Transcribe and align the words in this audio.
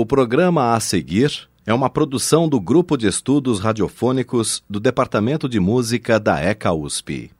O 0.00 0.06
programa 0.06 0.76
a 0.76 0.78
seguir 0.78 1.48
é 1.66 1.74
uma 1.74 1.90
produção 1.90 2.48
do 2.48 2.60
Grupo 2.60 2.96
de 2.96 3.08
Estudos 3.08 3.58
Radiofônicos 3.58 4.62
do 4.70 4.78
Departamento 4.78 5.48
de 5.48 5.58
Música 5.58 6.20
da 6.20 6.40
ECA 6.40 6.72
USP. 6.72 7.32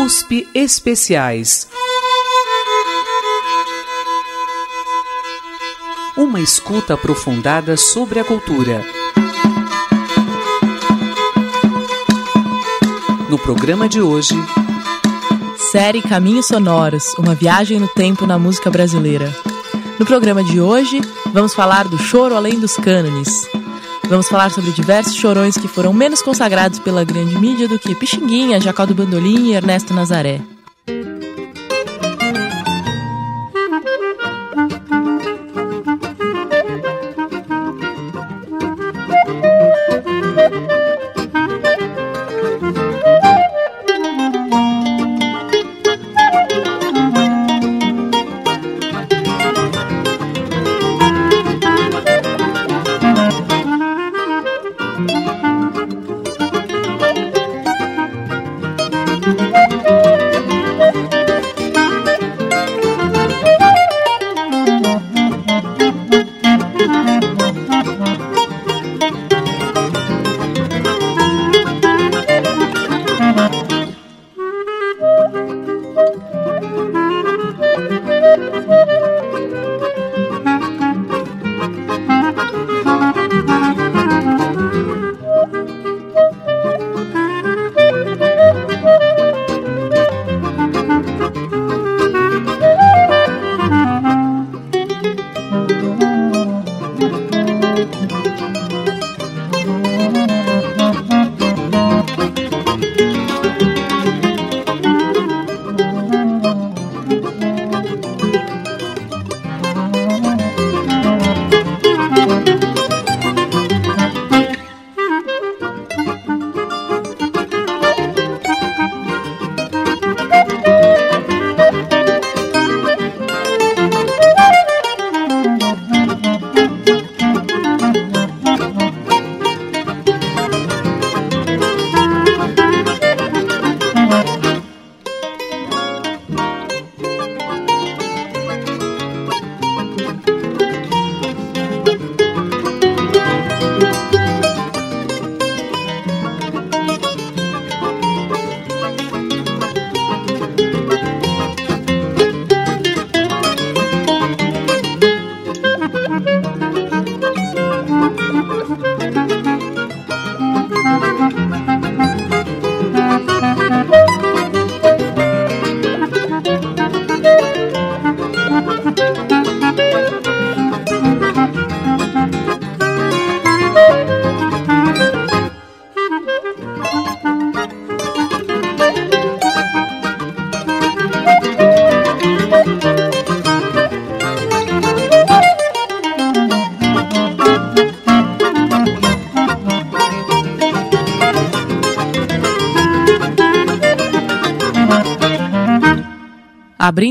USP 0.00 0.46
Especiais. 0.54 1.68
Uma 6.16 6.40
escuta 6.40 6.94
aprofundada 6.94 7.76
sobre 7.76 8.20
a 8.20 8.24
cultura. 8.24 8.99
No 13.30 13.38
programa 13.38 13.88
de 13.88 14.02
hoje, 14.02 14.34
série 15.70 16.02
Caminhos 16.02 16.46
Sonoros, 16.46 17.14
uma 17.16 17.32
viagem 17.32 17.78
no 17.78 17.86
tempo 17.86 18.26
na 18.26 18.36
música 18.36 18.72
brasileira. 18.72 19.32
No 20.00 20.04
programa 20.04 20.42
de 20.42 20.60
hoje, 20.60 21.00
vamos 21.32 21.54
falar 21.54 21.86
do 21.86 21.96
choro 21.96 22.34
além 22.34 22.58
dos 22.58 22.74
cânones. 22.74 23.48
Vamos 24.08 24.28
falar 24.28 24.50
sobre 24.50 24.72
diversos 24.72 25.14
chorões 25.14 25.56
que 25.56 25.68
foram 25.68 25.92
menos 25.92 26.20
consagrados 26.20 26.80
pela 26.80 27.04
grande 27.04 27.38
mídia 27.38 27.68
do 27.68 27.78
que 27.78 27.94
Pixinguinha, 27.94 28.60
Jacó 28.60 28.84
do 28.84 28.96
Bandolim 28.96 29.50
e 29.50 29.54
Ernesto 29.54 29.94
Nazaré. 29.94 30.40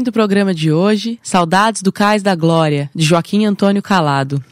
Abrindo 0.09 0.25
o 0.25 0.28
programa 0.28 0.56
de 0.56 0.72
hoje, 0.72 1.20
Saudades 1.22 1.84
do 1.84 1.92
Cais 1.92 2.24
da 2.24 2.34
Glória, 2.34 2.90
de 2.96 3.06
Joaquim 3.06 3.46
Antônio 3.46 3.80
Calado. 3.80 4.44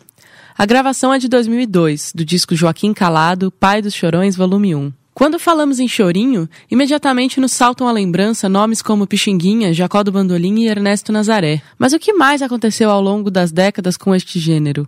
A 0.56 0.68
gravação 0.68 1.12
é 1.12 1.18
de 1.18 1.28
2002, 1.28 2.12
do 2.14 2.24
disco 2.24 2.56
Joaquim 2.56 2.94
Calado, 2.94 3.52
Pai 3.52 3.82
dos 3.82 3.96
Chorões, 3.96 4.36
volume 4.36 4.76
1. 4.76 4.94
Quando 5.16 5.40
falamos 5.40 5.80
em 5.80 5.88
chorinho, 5.88 6.48
imediatamente 6.70 7.40
nos 7.40 7.54
saltam 7.54 7.88
à 7.88 7.92
lembrança 7.92 8.48
nomes 8.48 8.84
como 8.84 9.08
Pixinguinha, 9.08 9.74
Jacó 9.74 10.04
do 10.04 10.12
Bandolim 10.12 10.60
e 10.60 10.68
Ernesto 10.68 11.12
Nazaré. 11.12 11.64
Mas 11.80 11.92
o 11.92 12.00
que 12.00 12.14
mais 12.14 12.44
aconteceu 12.44 12.92
ao 12.92 13.02
longo 13.02 13.32
das 13.32 13.52
décadas 13.52 13.98
com 13.98 14.14
este 14.14 14.40
gênero? 14.40 14.88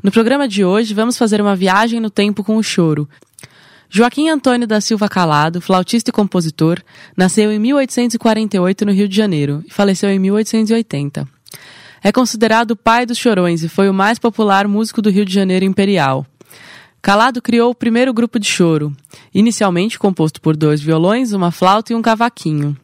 No 0.00 0.12
programa 0.12 0.46
de 0.46 0.64
hoje, 0.64 0.94
vamos 0.94 1.18
fazer 1.18 1.40
uma 1.40 1.56
viagem 1.56 1.98
no 1.98 2.08
tempo 2.08 2.44
com 2.44 2.56
o 2.56 2.62
choro, 2.62 3.08
Joaquim 3.96 4.28
Antônio 4.28 4.66
da 4.66 4.80
Silva 4.80 5.08
Calado, 5.08 5.60
flautista 5.60 6.10
e 6.10 6.12
compositor, 6.12 6.82
nasceu 7.16 7.52
em 7.52 7.60
1848 7.60 8.84
no 8.84 8.90
Rio 8.90 9.06
de 9.06 9.14
Janeiro 9.14 9.62
e 9.64 9.72
faleceu 9.72 10.10
em 10.10 10.18
1880. 10.18 11.28
É 12.02 12.10
considerado 12.10 12.72
o 12.72 12.76
pai 12.76 13.06
dos 13.06 13.16
chorões 13.16 13.62
e 13.62 13.68
foi 13.68 13.88
o 13.88 13.94
mais 13.94 14.18
popular 14.18 14.66
músico 14.66 15.00
do 15.00 15.10
Rio 15.10 15.24
de 15.24 15.32
Janeiro 15.32 15.64
imperial. 15.64 16.26
Calado 17.00 17.40
criou 17.40 17.70
o 17.70 17.74
primeiro 17.74 18.12
grupo 18.12 18.40
de 18.40 18.48
choro, 18.48 18.92
inicialmente 19.32 19.96
composto 19.96 20.40
por 20.40 20.56
dois 20.56 20.80
violões, 20.80 21.32
uma 21.32 21.52
flauta 21.52 21.92
e 21.92 21.94
um 21.96 22.02
cavaquinho. 22.02 22.76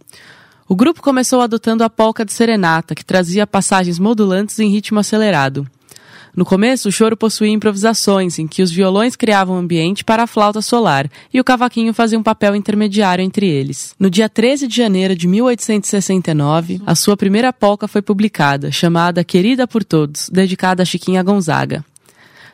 O 0.69 0.77
grupo 0.77 1.03
começou 1.03 1.41
adotando 1.41 1.83
a 1.83 1.91
polca 1.91 2.25
de 2.25 2.33
serenata, 2.33 2.95
que 2.95 3.05
trazia 3.05 3.49
passagens 3.49 3.99
modulantes 3.99 4.61
em 4.61 4.71
ritmo 4.71 5.01
acelerado. 5.01 5.67
No 6.35 6.45
começo, 6.45 6.89
o 6.89 6.93
choro 6.93 7.17
possuía 7.17 7.51
improvisações, 7.51 8.39
em 8.39 8.47
que 8.47 8.63
os 8.63 8.71
violões 8.71 9.17
criavam 9.17 9.57
ambiente 9.57 10.05
para 10.05 10.23
a 10.23 10.27
flauta 10.27 10.63
solar 10.63 11.11
e 11.33 11.41
o 11.41 11.45
cavaquinho 11.45 11.93
fazia 11.93 12.19
um 12.19 12.23
papel 12.23 12.55
intermediário 12.55 13.23
entre 13.23 13.47
eles. 13.47 13.95
No 13.99 14.09
dia 14.09 14.29
13 14.29 14.67
de 14.67 14.77
janeiro 14.77 15.17
de 15.17 15.27
1869, 15.27 16.81
a 16.87 16.95
sua 16.95 17.17
primeira 17.17 17.53
polca 17.53 17.89
foi 17.89 18.03
publicada, 18.03 18.71
chamada 18.71 19.25
Querida 19.25 19.67
por 19.67 19.83
Todos, 19.85 20.29
dedicada 20.29 20.83
a 20.83 20.87
Chiquinha 20.87 21.23
Gonzaga. 21.23 21.85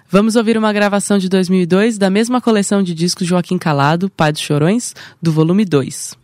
Vamos 0.08 0.36
ouvir 0.36 0.56
uma 0.56 0.72
gravação 0.72 1.18
de 1.18 1.28
2002 1.28 1.98
da 1.98 2.08
mesma 2.08 2.40
coleção 2.40 2.82
de 2.82 2.94
discos 2.94 3.26
Joaquim 3.26 3.58
Calado, 3.58 4.08
Pai 4.08 4.30
dos 4.30 4.40
Chorões, 4.40 4.94
do 5.20 5.32
volume 5.32 5.64
2. 5.64 6.16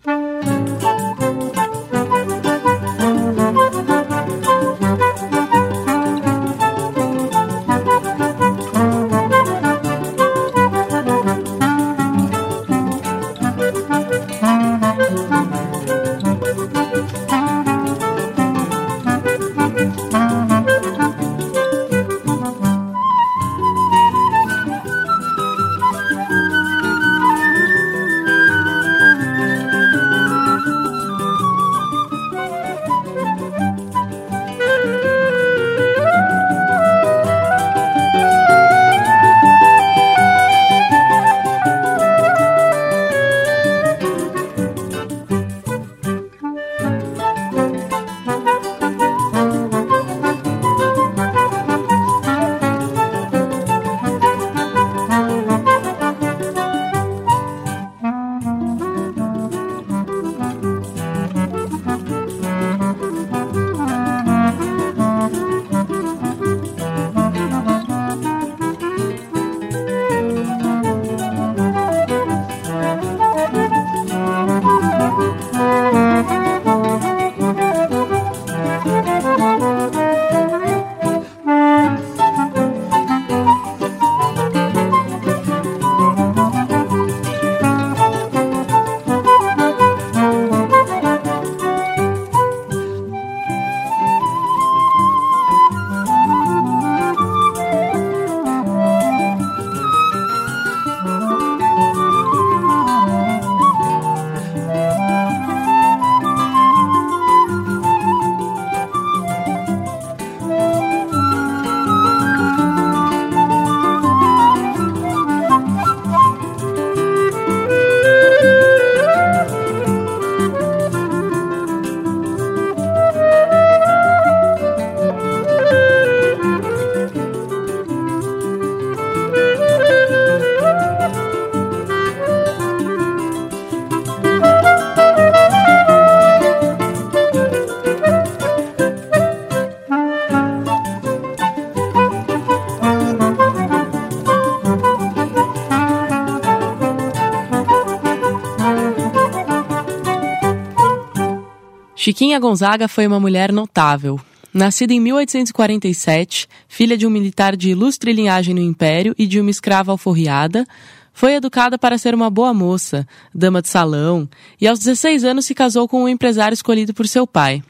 Chiquinha 152.05 152.41
Gonzaga 152.41 152.89
foi 152.89 153.07
uma 153.07 153.21
mulher 153.21 153.53
notável. 153.53 154.21
Nascida 154.53 154.93
em 154.93 154.99
1847, 154.99 156.49
filha 156.67 156.99
de 156.99 157.07
um 157.07 157.11
militar 157.11 157.55
de 157.55 157.71
ilustre 157.71 158.13
linhagem 158.13 158.53
no 158.53 158.61
Império 158.61 159.15
e 159.17 159.25
de 159.25 159.39
uma 159.39 159.53
escrava 159.53 159.93
alforriada, 159.93 160.67
foi 161.13 161.35
educada 161.35 161.79
para 161.79 161.97
ser 161.97 162.13
uma 162.13 162.29
boa 162.29 162.53
moça, 162.53 163.07
dama 163.33 163.63
de 163.63 163.69
salão, 163.69 164.29
e 164.61 164.67
aos 164.67 164.81
16 164.81 165.23
anos 165.23 165.47
se 165.47 165.55
casou 165.55 165.87
com 165.87 166.03
um 166.03 166.09
empresário 166.09 166.55
escolhido 166.55 166.93
por 166.93 167.07
seu 167.07 167.25
pai. 167.25 167.63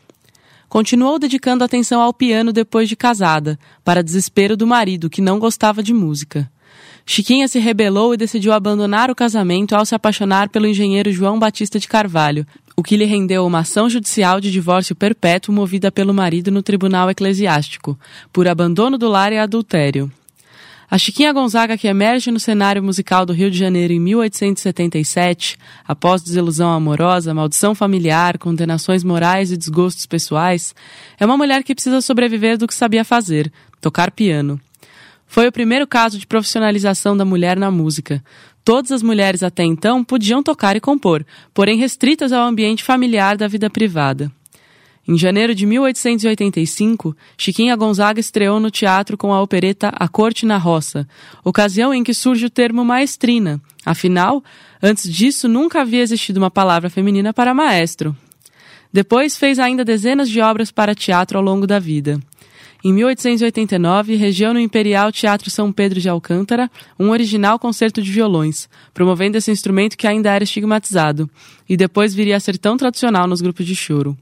Continuou 0.67 1.19
dedicando 1.19 1.63
atenção 1.63 2.01
ao 2.01 2.15
piano 2.15 2.55
depois 2.55 2.89
de 2.89 2.97
casada, 2.97 3.59
para 3.85 4.03
desespero 4.03 4.57
do 4.57 4.67
marido, 4.67 5.11
que 5.11 5.21
não 5.21 5.39
gostava 5.39 5.83
de 5.83 5.93
música. 5.93 6.51
Chiquinha 7.05 7.49
se 7.49 7.59
rebelou 7.59 8.15
e 8.15 8.17
decidiu 8.17 8.53
abandonar 8.53 9.11
o 9.11 9.15
casamento 9.15 9.75
ao 9.75 9.85
se 9.85 9.95
apaixonar 9.95 10.49
pelo 10.49 10.67
engenheiro 10.67 11.13
João 11.13 11.39
Batista 11.39 11.79
de 11.79 11.89
Carvalho, 11.89 12.47
o 12.83 12.85
que 12.85 12.97
lhe 12.97 13.05
rendeu 13.05 13.47
uma 13.47 13.61
ação 13.61 13.89
judicial 13.89 14.41
de 14.41 14.51
divórcio 14.51 14.97
perpétuo 14.97 15.55
movida 15.55 15.93
pelo 15.93 16.13
marido 16.13 16.51
no 16.51 16.65
tribunal 16.65 17.09
eclesiástico, 17.09 17.97
por 18.33 18.49
abandono 18.49 18.99
do 18.99 19.09
lar 19.09 19.33
e 19.33 19.39
adultério. 19.39 20.11
A 20.91 20.99
Chiquinha 20.99 21.33
Gonzaga, 21.33 21.79
que 21.79 21.87
emerge 21.87 22.33
no 22.33 22.41
cenário 22.41 22.83
musical 22.83 23.25
do 23.25 23.33
Rio 23.33 23.53
de 23.53 23.57
Janeiro 23.57 23.93
em 23.93 24.01
1877, 24.01 25.57
após 25.87 26.23
desilusão 26.23 26.73
amorosa, 26.73 27.33
maldição 27.33 27.73
familiar, 27.73 28.37
condenações 28.37 29.05
morais 29.05 29.53
e 29.53 29.57
desgostos 29.57 30.05
pessoais, 30.05 30.75
é 31.21 31.25
uma 31.25 31.37
mulher 31.37 31.63
que 31.63 31.77
precisa 31.77 32.01
sobreviver 32.01 32.59
do 32.59 32.67
que 32.67 32.75
sabia 32.75 33.05
fazer, 33.05 33.53
tocar 33.81 34.11
piano. 34.11 34.61
Foi 35.33 35.47
o 35.47 35.53
primeiro 35.53 35.87
caso 35.87 36.19
de 36.19 36.27
profissionalização 36.27 37.17
da 37.17 37.25
mulher 37.25 37.57
na 37.57 37.71
música. 37.71 38.23
Todas 38.65 38.93
as 38.93 39.03
mulheres 39.03 39.43
até 39.43 39.65
então 39.65 40.05
podiam 40.05 40.43
tocar 40.43 40.77
e 40.77 40.81
compor, 40.81 41.27
porém 41.53 41.79
restritas 41.79 42.33
ao 42.33 42.47
ambiente 42.47 42.85
familiar 42.85 43.37
da 43.37 43.49
vida 43.49 43.69
privada. 43.69 44.31
Em 45.07 45.19
janeiro 45.19 45.53
de 45.53 45.67
1885, 45.67 47.17
Chiquinha 47.37 47.75
Gonzaga 47.75 48.21
estreou 48.21 48.61
no 48.61 48.71
teatro 48.71 49.19
com 49.19 49.33
a 49.33 49.43
opereta 49.43 49.89
A 49.89 50.07
Corte 50.07 50.47
na 50.47 50.57
Roça, 50.57 51.09
ocasião 51.43 51.93
em 51.93 52.05
que 52.05 52.15
surge 52.15 52.47
o 52.47 52.51
termo 52.51 52.85
maestrina. 52.85 53.61
Afinal, 53.85 54.45
antes 54.81 55.13
disso 55.13 55.49
nunca 55.49 55.81
havia 55.81 56.03
existido 56.03 56.39
uma 56.39 56.53
palavra 56.53 56.89
feminina 56.89 57.33
para 57.33 57.53
maestro. 57.53 58.17
Depois 58.93 59.37
fez 59.37 59.59
ainda 59.59 59.85
dezenas 59.85 60.29
de 60.29 60.41
obras 60.41 60.71
para 60.71 60.95
teatro 60.95 61.37
ao 61.37 61.45
longo 61.45 61.67
da 61.67 61.81
vida. 61.81 62.21
Em 62.85 62.93
1889, 62.93 64.17
regeu 64.17 64.53
no 64.53 64.59
Imperial 64.59 65.13
Teatro 65.13 65.49
São 65.51 65.73
Pedro 65.73 66.01
de 66.01 66.09
Alcântara 66.09 66.69
um 66.99 67.11
original 67.11 67.57
concerto 67.57 68.03
de 68.03 68.11
violões, 68.11 68.69
promovendo 68.93 69.39
esse 69.39 69.53
instrumento 69.53 69.97
que 69.97 70.07
ainda 70.07 70.33
era 70.33 70.43
estigmatizado, 70.43 71.31
e 71.69 71.77
depois 71.77 72.13
viria 72.13 72.37
a 72.37 72.41
ser 72.41 72.59
tão 72.59 72.77
tradicional 72.77 73.29
nos 73.29 73.41
grupos 73.41 73.67
de 73.67 73.77
choro. 73.77 74.19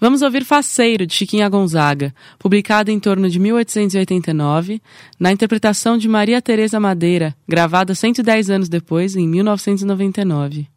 Vamos 0.00 0.22
ouvir 0.22 0.44
Faceiro, 0.44 1.06
de 1.06 1.14
Chiquinha 1.14 1.48
Gonzaga, 1.48 2.14
publicado 2.38 2.90
em 2.90 3.00
torno 3.00 3.28
de 3.28 3.40
1889, 3.40 4.80
na 5.18 5.32
interpretação 5.32 5.98
de 5.98 6.06
Maria 6.06 6.40
Teresa 6.40 6.78
Madeira, 6.78 7.34
gravada 7.48 7.94
110 7.94 8.50
anos 8.50 8.68
depois, 8.68 9.16
em 9.16 9.26
1999. 9.26 10.68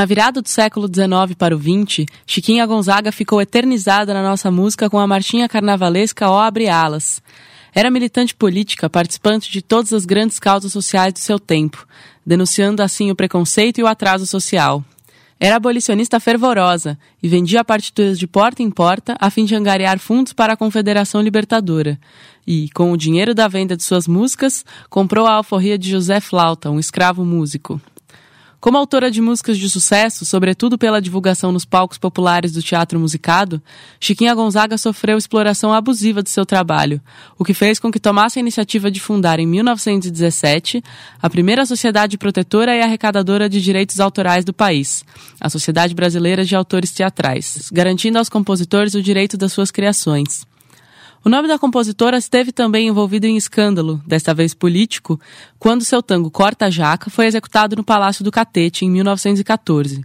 Na 0.00 0.06
virada 0.06 0.40
do 0.40 0.48
século 0.48 0.86
XIX 0.86 1.36
para 1.36 1.54
o 1.54 1.60
XX, 1.60 2.06
Chiquinha 2.26 2.64
Gonzaga 2.64 3.12
ficou 3.12 3.38
eternizada 3.38 4.14
na 4.14 4.22
nossa 4.22 4.50
música 4.50 4.88
com 4.88 4.98
a 4.98 5.06
marchinha 5.06 5.46
carnavalesca 5.46 6.26
Ó 6.26 6.40
Abre 6.40 6.70
Alas. 6.70 7.22
Era 7.74 7.90
militante 7.90 8.34
política, 8.34 8.88
participante 8.88 9.52
de 9.52 9.60
todas 9.60 9.92
as 9.92 10.06
grandes 10.06 10.38
causas 10.38 10.72
sociais 10.72 11.12
do 11.12 11.18
seu 11.18 11.38
tempo, 11.38 11.86
denunciando 12.24 12.82
assim 12.82 13.10
o 13.10 13.14
preconceito 13.14 13.76
e 13.76 13.82
o 13.82 13.86
atraso 13.86 14.26
social. 14.26 14.82
Era 15.38 15.56
abolicionista 15.56 16.18
fervorosa 16.18 16.98
e 17.22 17.28
vendia 17.28 17.62
partituras 17.62 18.18
de 18.18 18.26
porta 18.26 18.62
em 18.62 18.70
porta 18.70 19.18
a 19.20 19.28
fim 19.28 19.44
de 19.44 19.54
angariar 19.54 19.98
fundos 19.98 20.32
para 20.32 20.54
a 20.54 20.56
Confederação 20.56 21.20
Libertadora. 21.20 22.00
E, 22.46 22.70
com 22.70 22.90
o 22.90 22.96
dinheiro 22.96 23.34
da 23.34 23.46
venda 23.48 23.76
de 23.76 23.82
suas 23.82 24.08
músicas, 24.08 24.64
comprou 24.88 25.26
a 25.26 25.34
alforria 25.34 25.76
de 25.76 25.90
José 25.90 26.20
Flauta, 26.20 26.70
um 26.70 26.80
escravo 26.80 27.22
músico. 27.22 27.78
Como 28.60 28.76
autora 28.76 29.10
de 29.10 29.22
músicas 29.22 29.56
de 29.56 29.70
sucesso, 29.70 30.26
sobretudo 30.26 30.76
pela 30.76 31.00
divulgação 31.00 31.50
nos 31.50 31.64
palcos 31.64 31.96
populares 31.96 32.52
do 32.52 32.62
teatro 32.62 33.00
musicado, 33.00 33.62
Chiquinha 33.98 34.34
Gonzaga 34.34 34.76
sofreu 34.76 35.16
exploração 35.16 35.72
abusiva 35.72 36.22
de 36.22 36.28
seu 36.28 36.44
trabalho, 36.44 37.00
o 37.38 37.44
que 37.44 37.54
fez 37.54 37.78
com 37.78 37.90
que 37.90 37.98
tomasse 37.98 38.38
a 38.38 38.40
iniciativa 38.40 38.90
de 38.90 39.00
fundar 39.00 39.40
em 39.40 39.46
1917 39.46 40.84
a 41.22 41.30
primeira 41.30 41.64
sociedade 41.64 42.18
protetora 42.18 42.76
e 42.76 42.82
arrecadadora 42.82 43.48
de 43.48 43.62
direitos 43.62 43.98
autorais 43.98 44.44
do 44.44 44.52
país, 44.52 45.06
a 45.40 45.48
Sociedade 45.48 45.94
Brasileira 45.94 46.44
de 46.44 46.54
Autores 46.54 46.92
Teatrais, 46.92 47.70
garantindo 47.72 48.18
aos 48.18 48.28
compositores 48.28 48.92
o 48.92 49.02
direito 49.02 49.38
das 49.38 49.54
suas 49.54 49.70
criações. 49.70 50.49
O 51.22 51.28
nome 51.28 51.46
da 51.46 51.58
compositora 51.58 52.16
esteve 52.16 52.50
também 52.50 52.88
envolvido 52.88 53.26
em 53.26 53.36
escândalo, 53.36 54.00
desta 54.06 54.32
vez 54.32 54.54
político, 54.54 55.20
quando 55.58 55.84
seu 55.84 56.02
tango 56.02 56.30
Corta 56.30 56.70
Jaca 56.70 57.10
foi 57.10 57.26
executado 57.26 57.76
no 57.76 57.84
Palácio 57.84 58.24
do 58.24 58.30
Catete 58.30 58.86
em 58.86 58.90
1914. 58.90 60.02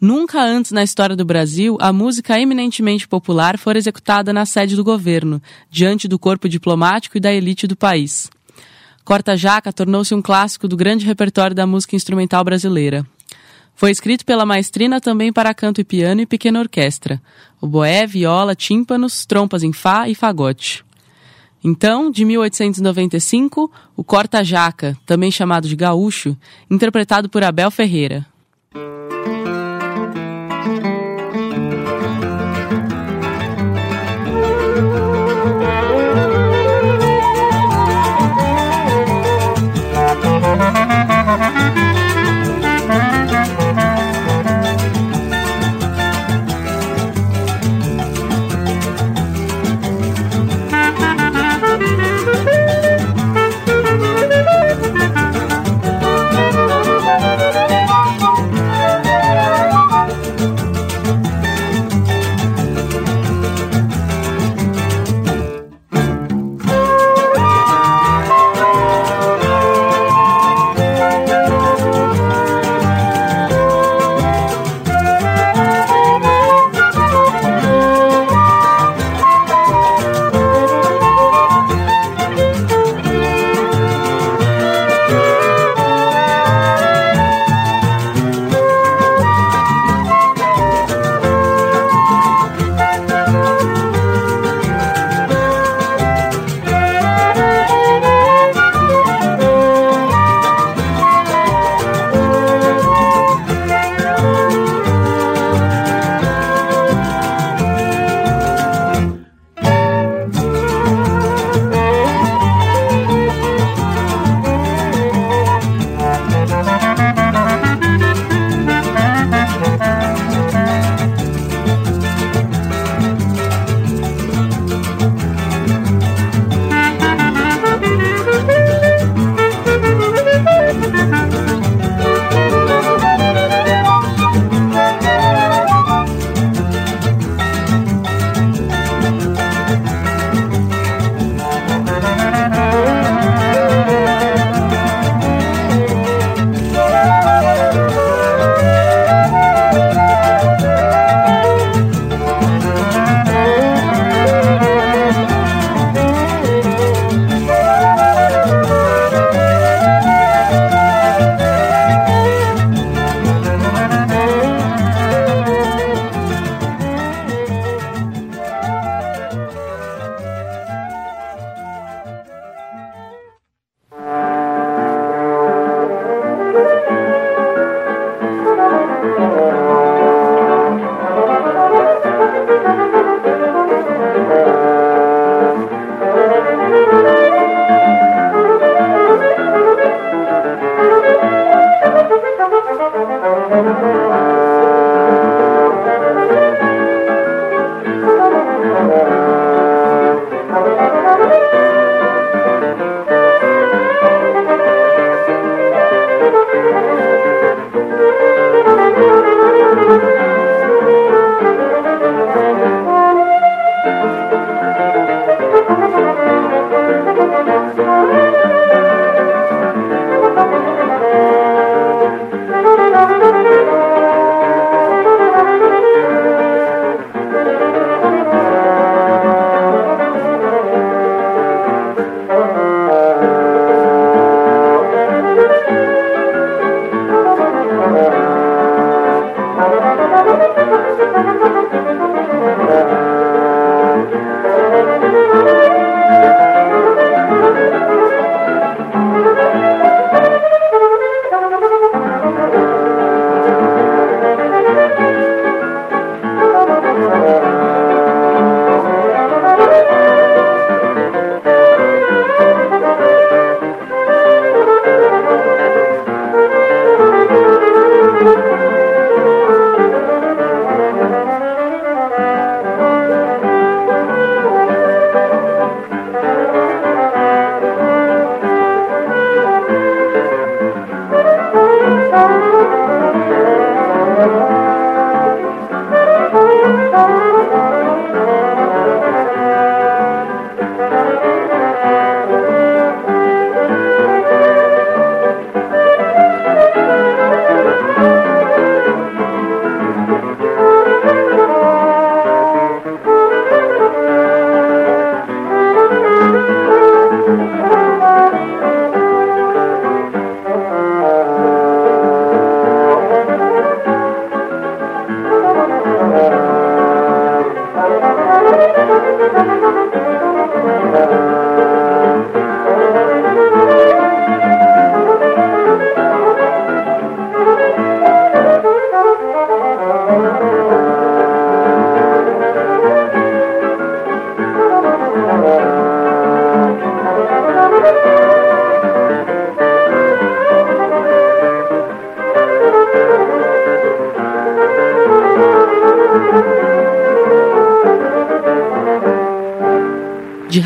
Nunca 0.00 0.40
antes 0.40 0.70
na 0.70 0.84
história 0.84 1.16
do 1.16 1.24
Brasil 1.24 1.76
a 1.80 1.92
música 1.92 2.38
eminentemente 2.38 3.08
popular 3.08 3.58
fora 3.58 3.78
executada 3.78 4.32
na 4.32 4.46
sede 4.46 4.76
do 4.76 4.84
governo, 4.84 5.42
diante 5.68 6.06
do 6.06 6.16
corpo 6.16 6.48
diplomático 6.48 7.16
e 7.16 7.20
da 7.20 7.32
elite 7.32 7.66
do 7.66 7.74
país. 7.74 8.30
Corta 9.04 9.36
Jaca 9.36 9.72
tornou-se 9.72 10.14
um 10.14 10.22
clássico 10.22 10.68
do 10.68 10.76
grande 10.76 11.04
repertório 11.04 11.56
da 11.56 11.66
música 11.66 11.96
instrumental 11.96 12.44
brasileira. 12.44 13.04
Foi 13.76 13.90
escrito 13.90 14.24
pela 14.24 14.46
maestrina 14.46 15.00
também 15.00 15.30
para 15.30 15.52
canto 15.52 15.82
e 15.82 15.84
piano 15.84 16.22
e 16.22 16.26
pequena 16.26 16.58
orquestra, 16.58 17.20
oboé, 17.60 18.06
viola, 18.06 18.54
tímpanos, 18.54 19.26
trompas 19.26 19.62
em 19.62 19.72
fá 19.72 20.08
e 20.08 20.14
fagote. 20.14 20.82
Então, 21.62 22.10
de 22.10 22.24
1895, 22.24 23.70
o 23.94 24.02
corta-jaca, 24.02 24.96
também 25.04 25.30
chamado 25.30 25.68
de 25.68 25.76
gaúcho, 25.76 26.36
interpretado 26.70 27.28
por 27.28 27.44
Abel 27.44 27.70
Ferreira. 27.70 28.26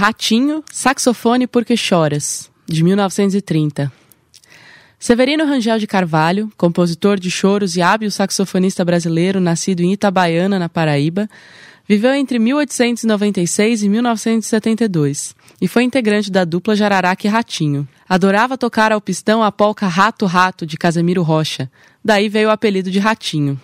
Ratinho, 0.00 0.64
Saxofone 0.72 1.46
Porque 1.46 1.76
Choras, 1.76 2.50
de 2.66 2.82
1930. 2.82 3.92
Severino 4.98 5.44
Rangel 5.44 5.78
de 5.78 5.86
Carvalho, 5.86 6.50
compositor 6.56 7.20
de 7.20 7.30
choros 7.30 7.76
e 7.76 7.82
hábil 7.82 8.10
saxofonista 8.10 8.82
brasileiro, 8.82 9.42
nascido 9.42 9.82
em 9.82 9.92
Itabaiana, 9.92 10.58
na 10.58 10.70
Paraíba, 10.70 11.28
viveu 11.86 12.14
entre 12.14 12.38
1896 12.38 13.82
e 13.82 13.88
1972 13.90 15.34
e 15.60 15.68
foi 15.68 15.82
integrante 15.82 16.30
da 16.30 16.46
dupla 16.46 16.74
Jararaca 16.74 17.26
e 17.26 17.30
Ratinho. 17.30 17.86
Adorava 18.08 18.56
tocar 18.56 18.92
ao 18.92 19.02
pistão 19.02 19.42
a 19.42 19.52
polca 19.52 19.86
Rato 19.86 20.24
Rato 20.24 20.64
de 20.64 20.78
Casemiro 20.78 21.22
Rocha, 21.22 21.70
daí 22.02 22.26
veio 22.26 22.48
o 22.48 22.52
apelido 22.52 22.90
de 22.90 22.98
Ratinho. 22.98 23.60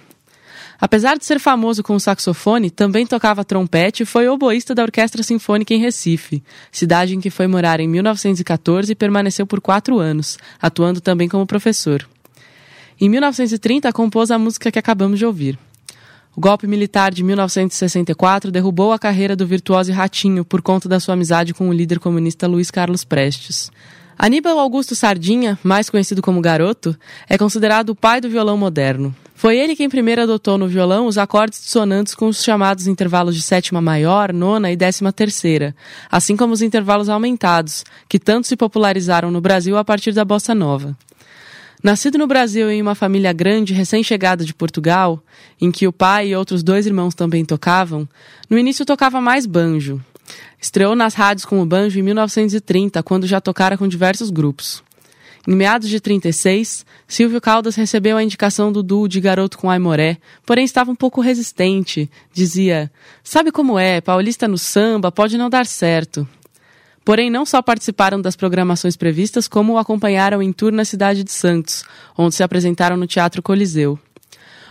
Apesar 0.81 1.17
de 1.17 1.25
ser 1.25 1.41
famoso 1.41 1.83
com 1.83 1.95
o 1.95 2.01
saxofone, 2.01 2.71
também 2.71 3.07
tocava 3.07 3.45
trompete 3.45 4.03
e 4.03 4.07
foi 4.07 4.29
oboísta 4.29 4.75
da 4.75 4.83
Orquestra 4.83 5.23
Sinfônica 5.23 5.73
em 5.73 5.81
Recife, 5.81 6.43
cidade 6.71 7.15
em 7.15 7.21
que 7.21 7.31
foi 7.31 7.47
morar 7.47 7.81
em 7.81 7.89
1914 7.89 8.93
e 8.93 8.95
permaneceu 8.95 9.47
por 9.47 9.61
quatro 9.61 9.99
anos, 9.99 10.39
atuando 10.61 11.01
também 11.01 11.29
como 11.29 11.47
professor. 11.47 12.07
Em 13.01 13.09
1930, 13.09 13.93
compôs 13.93 14.31
a 14.31 14.39
música 14.39 14.71
que 14.71 14.79
acabamos 14.79 15.19
de 15.19 15.27
ouvir. 15.27 15.59
O 16.37 16.41
golpe 16.41 16.67
militar 16.67 17.15
de 17.15 17.23
1964 17.23 18.51
derrubou 18.51 18.93
a 18.93 18.99
carreira 18.99 19.35
do 19.35 19.47
virtuoso 19.47 19.91
Ratinho 19.93 20.45
por 20.45 20.61
conta 20.61 20.87
da 20.87 21.01
sua 21.01 21.15
amizade 21.15 21.55
com 21.55 21.71
o 21.71 21.73
líder 21.73 21.99
comunista 21.99 22.47
Luiz 22.47 22.71
Carlos 22.71 23.05
Prestes. 23.05 23.71
Aníbal 24.19 24.59
Augusto 24.59 24.95
Sardinha, 24.95 25.59
mais 25.63 25.89
conhecido 25.89 26.21
como 26.21 26.43
Garoto, 26.43 26.95
é 27.27 27.39
considerado 27.39 27.91
o 27.91 27.95
pai 27.95 28.21
do 28.21 28.29
violão 28.29 28.57
moderno. 28.57 29.15
Foi 29.37 29.59
ele 29.59 29.77
quem 29.77 29.87
primeiro 29.87 30.23
adotou 30.23 30.57
no 30.57 30.67
violão 30.67 31.07
os 31.07 31.19
acordes 31.19 31.61
dissonantes 31.61 32.15
com 32.15 32.27
os 32.27 32.43
chamados 32.43 32.87
intervalos 32.87 33.37
de 33.37 33.43
sétima 33.43 33.83
maior, 33.83 34.33
nona 34.33 34.73
e 34.73 34.77
décima 34.77 35.13
terceira, 35.13 35.77
assim 36.11 36.35
como 36.35 36.55
os 36.55 36.63
intervalos 36.63 37.11
aumentados, 37.11 37.85
que 38.09 38.19
tanto 38.19 38.47
se 38.47 38.57
popularizaram 38.57 39.31
no 39.31 39.39
Brasil 39.39 39.77
a 39.77 39.85
partir 39.85 40.13
da 40.13 40.25
bossa 40.25 40.55
nova. 40.55 40.97
Nascido 41.85 42.17
no 42.17 42.27
Brasil 42.27 42.71
em 42.71 42.81
uma 42.81 42.95
família 42.95 43.31
grande 43.31 43.75
recém-chegada 43.75 44.43
de 44.43 44.55
Portugal, 44.55 45.23
em 45.61 45.71
que 45.71 45.87
o 45.87 45.93
pai 45.93 46.29
e 46.29 46.35
outros 46.35 46.63
dois 46.63 46.87
irmãos 46.87 47.15
também 47.15 47.45
tocavam, 47.45 48.09
no 48.49 48.59
início 48.59 48.87
tocava 48.87 49.21
mais 49.21 49.45
banjo. 49.45 50.01
Estreou 50.59 50.97
nas 50.97 51.13
rádios 51.13 51.45
com 51.45 51.61
o 51.61 51.67
banjo 51.67 51.99
em 51.99 52.03
1930, 52.03 53.03
quando 53.03 53.27
já 53.27 53.39
tocara 53.39 53.77
com 53.77 53.87
diversos 53.87 54.31
grupos. 54.31 54.83
Em 55.47 55.55
meados 55.55 55.89
de 55.89 56.01
36, 56.01 56.85
Silvio 57.07 57.41
Caldas 57.41 57.77
recebeu 57.77 58.17
a 58.17 58.23
indicação 58.23 58.73
do 58.73 58.83
duo 58.83 59.09
de 59.09 59.21
Garoto 59.21 59.57
com 59.57 59.71
Aimoré, 59.71 60.19
porém 60.45 60.65
estava 60.65 60.91
um 60.91 60.97
pouco 60.97 61.21
resistente. 61.21 62.11
Dizia: 62.33 62.91
Sabe 63.23 63.53
como 63.53 63.79
é, 63.79 64.01
paulista 64.01 64.49
no 64.49 64.59
samba 64.59 65.13
pode 65.13 65.39
não 65.39 65.49
dar 65.49 65.65
certo. 65.65 66.27
Porém, 67.05 67.31
não 67.31 67.47
só 67.47 67.63
participaram 67.63 68.21
das 68.21 68.35
programações 68.35 68.97
previstas, 68.97 69.47
como 69.47 69.75
o 69.75 69.79
acompanharam 69.79 70.43
em 70.43 70.53
tour 70.53 70.73
na 70.73 70.85
cidade 70.85 71.23
de 71.23 71.31
Santos, 71.31 71.85
onde 72.19 72.35
se 72.35 72.43
apresentaram 72.43 72.97
no 72.97 73.07
Teatro 73.07 73.41
Coliseu. 73.41 73.97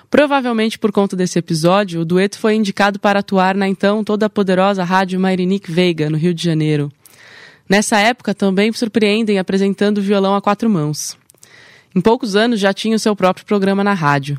Provavelmente 0.09 0.77
por 0.77 0.91
conta 0.91 1.15
desse 1.15 1.39
episódio, 1.39 2.01
o 2.01 2.05
dueto 2.05 2.37
foi 2.37 2.55
indicado 2.55 2.99
para 2.99 3.19
atuar 3.19 3.55
na 3.55 3.69
então 3.69 4.03
toda 4.03 4.29
poderosa 4.29 4.83
rádio 4.83 5.17
Mairinique 5.17 5.71
Veiga, 5.71 6.09
no 6.09 6.17
Rio 6.17 6.33
de 6.33 6.43
Janeiro. 6.43 6.91
Nessa 7.67 7.99
época, 7.99 8.33
também 8.33 8.71
surpreendem 8.71 9.39
apresentando 9.39 10.01
violão 10.01 10.35
a 10.35 10.41
quatro 10.41 10.69
mãos. 10.69 11.17
Em 11.95 12.01
poucos 12.01 12.35
anos 12.35 12.59
já 12.59 12.73
tinha 12.73 12.95
o 12.95 12.99
seu 12.99 13.15
próprio 13.15 13.45
programa 13.45 13.83
na 13.83 13.93
rádio. 13.93 14.37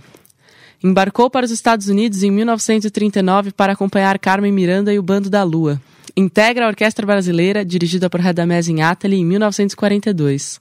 Embarcou 0.82 1.30
para 1.30 1.46
os 1.46 1.50
Estados 1.50 1.88
Unidos 1.88 2.22
em 2.22 2.30
1939 2.30 3.50
para 3.52 3.72
acompanhar 3.72 4.18
Carmen 4.18 4.52
Miranda 4.52 4.92
e 4.92 4.98
o 4.98 5.02
Bando 5.02 5.30
da 5.30 5.42
Lua. 5.42 5.80
Integra 6.16 6.66
a 6.66 6.68
Orquestra 6.68 7.04
Brasileira, 7.04 7.64
dirigida 7.64 8.08
por 8.08 8.20
Radamés 8.20 8.68
Inátali, 8.68 9.16
em 9.16 9.24
1942. 9.24 10.60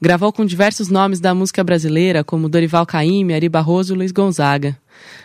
Gravou 0.00 0.32
com 0.32 0.44
diversos 0.44 0.88
nomes 0.88 1.20
da 1.20 1.34
música 1.34 1.62
brasileira, 1.62 2.24
como 2.24 2.48
Dorival 2.48 2.86
Caymmi, 2.86 3.34
Ari 3.34 3.48
Barroso 3.48 3.94
e 3.94 3.96
Luiz 3.96 4.10
Gonzaga. 4.10 4.76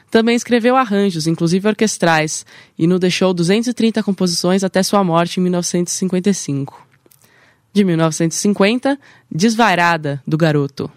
Também 0.10 0.36
escreveu 0.36 0.76
arranjos, 0.76 1.28
inclusive 1.28 1.68
orquestrais, 1.68 2.46
e 2.78 2.88
nos 2.88 3.00
deixou 3.00 3.34
230 3.34 4.02
composições 4.04 4.64
até 4.64 4.82
sua 4.84 5.04
morte 5.04 5.40
em 5.40 5.44
1955. 5.44 6.88
De 7.74 7.84
1950, 7.84 8.98
Desvairada, 9.30 10.22
do 10.26 10.38
Garoto. 10.38 10.90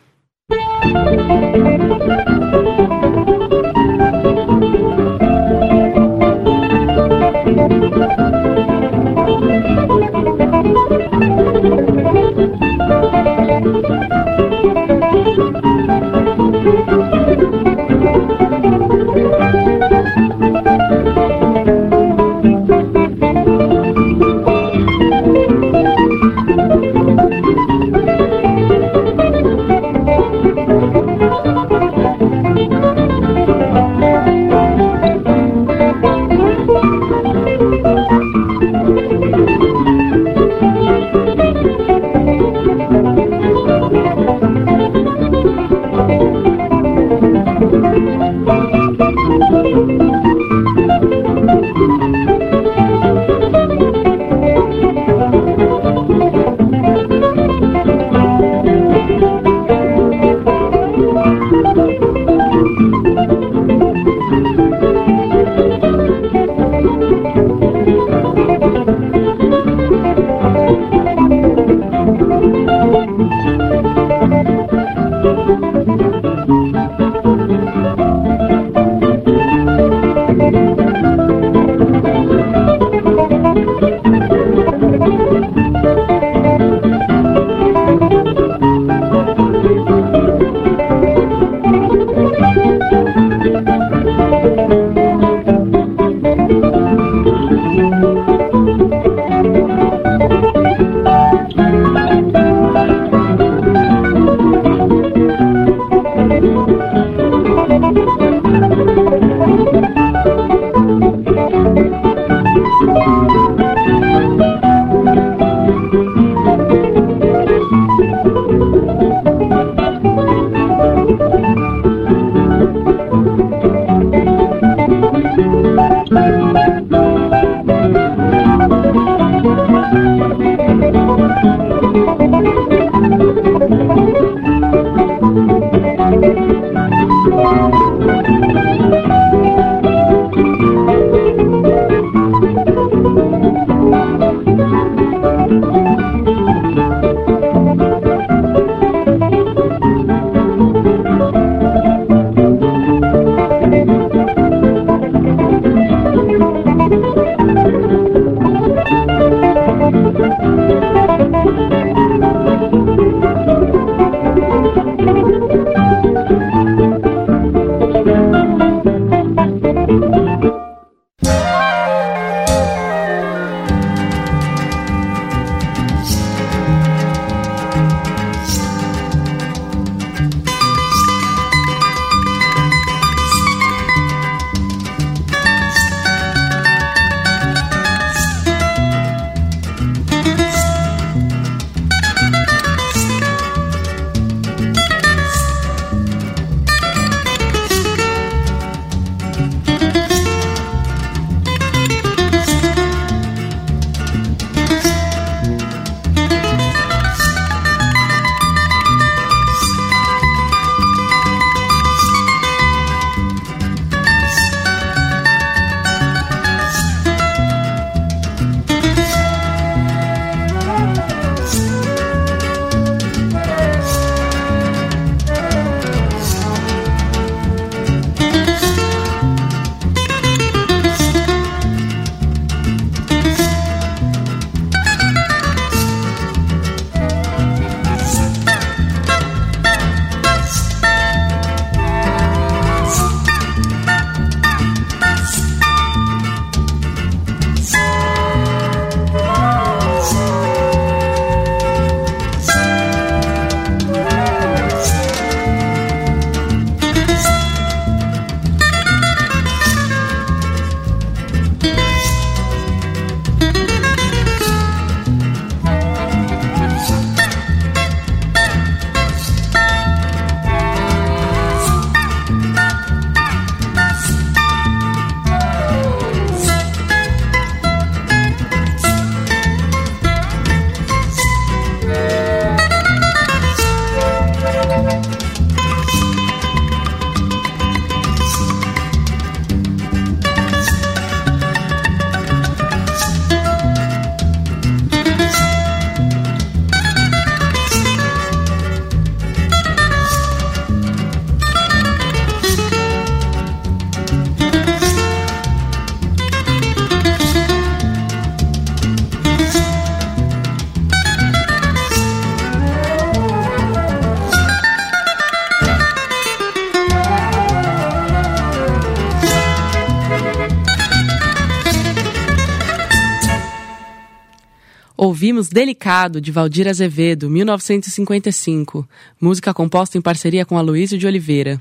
Ouvimos 325.41 325.49
Delicado, 325.49 326.21
de 326.21 326.31
Valdir 326.31 326.69
Azevedo, 326.69 327.31
1955, 327.31 328.87
música 329.19 329.55
composta 329.55 329.97
em 329.97 330.01
parceria 330.03 330.45
com 330.45 330.59
Aloysio 330.59 330.99
de 330.99 331.07
Oliveira. 331.07 331.59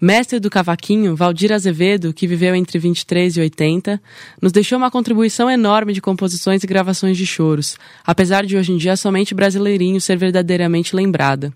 Mestre 0.00 0.40
do 0.40 0.50
cavaquinho, 0.50 1.14
Valdir 1.14 1.52
Azevedo, 1.52 2.12
que 2.12 2.26
viveu 2.26 2.56
entre 2.56 2.76
23 2.76 3.36
e 3.36 3.40
80, 3.40 4.02
nos 4.42 4.50
deixou 4.50 4.76
uma 4.76 4.90
contribuição 4.90 5.48
enorme 5.48 5.92
de 5.92 6.00
composições 6.00 6.64
e 6.64 6.66
gravações 6.66 7.16
de 7.16 7.24
choros, 7.24 7.78
apesar 8.04 8.44
de 8.44 8.56
hoje 8.56 8.72
em 8.72 8.76
dia 8.76 8.96
somente 8.96 9.32
brasileirinho 9.32 10.00
ser 10.00 10.16
verdadeiramente 10.16 10.96
lembrada. 10.96 11.52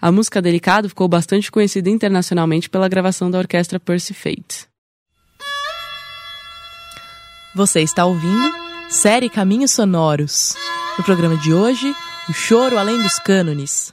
A 0.00 0.10
música 0.10 0.40
Delicado 0.40 0.88
ficou 0.88 1.06
bastante 1.06 1.52
conhecida 1.52 1.90
internacionalmente 1.90 2.70
pela 2.70 2.88
gravação 2.88 3.30
da 3.30 3.36
orquestra 3.36 3.78
Percy 3.78 4.14
Fate. 4.14 4.66
Você 7.54 7.82
está 7.82 8.06
ouvindo 8.06 8.71
série 8.92 9.30
Caminhos 9.30 9.70
Sonoros. 9.70 10.54
No 10.98 11.04
programa 11.04 11.36
de 11.38 11.52
hoje, 11.52 11.96
o 12.28 12.32
choro 12.34 12.78
além 12.78 13.00
dos 13.02 13.18
cânones. 13.18 13.92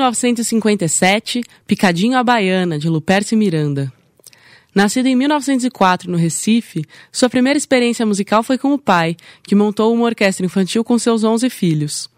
1957, 0.00 1.42
Picadinho 1.66 2.16
à 2.16 2.24
Baiana, 2.24 2.78
de 2.78 2.88
Luperce 2.88 3.36
Miranda. 3.36 3.92
Nascido 4.74 5.06
em 5.06 5.14
1904 5.14 6.10
no 6.10 6.16
Recife, 6.16 6.86
sua 7.12 7.28
primeira 7.28 7.58
experiência 7.58 8.06
musical 8.06 8.42
foi 8.42 8.56
com 8.56 8.72
o 8.72 8.78
pai, 8.78 9.14
que 9.42 9.54
montou 9.54 9.92
uma 9.92 10.06
orquestra 10.06 10.46
infantil 10.46 10.82
com 10.82 10.98
seus 10.98 11.22
11 11.22 11.50
filhos. 11.50 12.08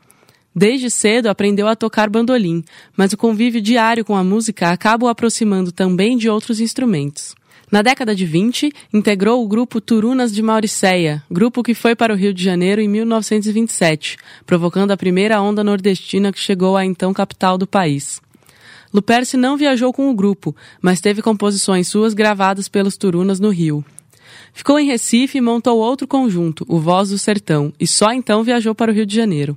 Desde 0.54 0.90
cedo 0.90 1.26
aprendeu 1.26 1.66
a 1.66 1.74
tocar 1.74 2.08
bandolim, 2.08 2.62
mas 2.96 3.12
o 3.12 3.16
convívio 3.16 3.60
diário 3.60 4.04
com 4.04 4.14
a 4.14 4.22
música 4.22 4.70
acaba 4.70 5.06
o 5.06 5.08
aproximando 5.08 5.72
também 5.72 6.16
de 6.16 6.28
outros 6.28 6.60
instrumentos. 6.60 7.34
Na 7.72 7.80
década 7.80 8.14
de 8.14 8.26
20, 8.26 8.70
integrou 8.92 9.42
o 9.42 9.48
grupo 9.48 9.80
Turunas 9.80 10.30
de 10.30 10.42
Mauricéia, 10.42 11.24
grupo 11.30 11.62
que 11.62 11.72
foi 11.72 11.96
para 11.96 12.12
o 12.12 12.16
Rio 12.16 12.34
de 12.34 12.44
Janeiro 12.44 12.82
em 12.82 12.86
1927, 12.86 14.18
provocando 14.44 14.90
a 14.90 14.96
primeira 14.96 15.40
onda 15.40 15.64
nordestina 15.64 16.30
que 16.30 16.38
chegou 16.38 16.76
à 16.76 16.84
então 16.84 17.14
capital 17.14 17.56
do 17.56 17.66
país. 17.66 18.20
Luperce 18.92 19.38
não 19.38 19.56
viajou 19.56 19.90
com 19.90 20.10
o 20.10 20.14
grupo, 20.14 20.54
mas 20.82 21.00
teve 21.00 21.22
composições 21.22 21.88
suas 21.88 22.12
gravadas 22.12 22.68
pelos 22.68 22.98
Turunas 22.98 23.40
no 23.40 23.48
Rio. 23.48 23.82
Ficou 24.52 24.78
em 24.78 24.86
Recife 24.86 25.38
e 25.38 25.40
montou 25.40 25.78
outro 25.78 26.06
conjunto, 26.06 26.66
o 26.68 26.78
Voz 26.78 27.08
do 27.08 27.16
Sertão, 27.16 27.72
e 27.80 27.86
só 27.86 28.12
então 28.12 28.44
viajou 28.44 28.74
para 28.74 28.92
o 28.92 28.94
Rio 28.94 29.06
de 29.06 29.16
Janeiro. 29.16 29.56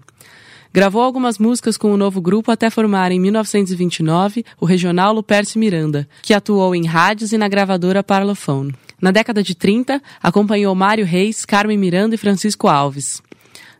Gravou 0.75 1.01
algumas 1.01 1.39
músicas 1.39 1.77
com 1.77 1.93
o 1.93 1.95
novo 1.95 2.19
grupo 2.19 2.51
até 2.51 2.69
formar 2.69 3.09
em 3.09 3.17
1929 3.17 4.43
o 4.59 4.65
regional 4.65 5.13
Luperce 5.13 5.57
Miranda, 5.57 6.05
que 6.21 6.33
atuou 6.33 6.75
em 6.75 6.85
rádios 6.85 7.31
e 7.31 7.37
na 7.37 7.47
gravadora 7.47 8.03
Parlophone. 8.03 8.75
Na 9.01 9.09
década 9.09 9.41
de 9.41 9.55
30, 9.55 10.01
acompanhou 10.21 10.75
Mário 10.75 11.05
Reis, 11.05 11.45
Carmen 11.45 11.77
Miranda 11.77 12.15
e 12.15 12.17
Francisco 12.17 12.67
Alves. 12.67 13.23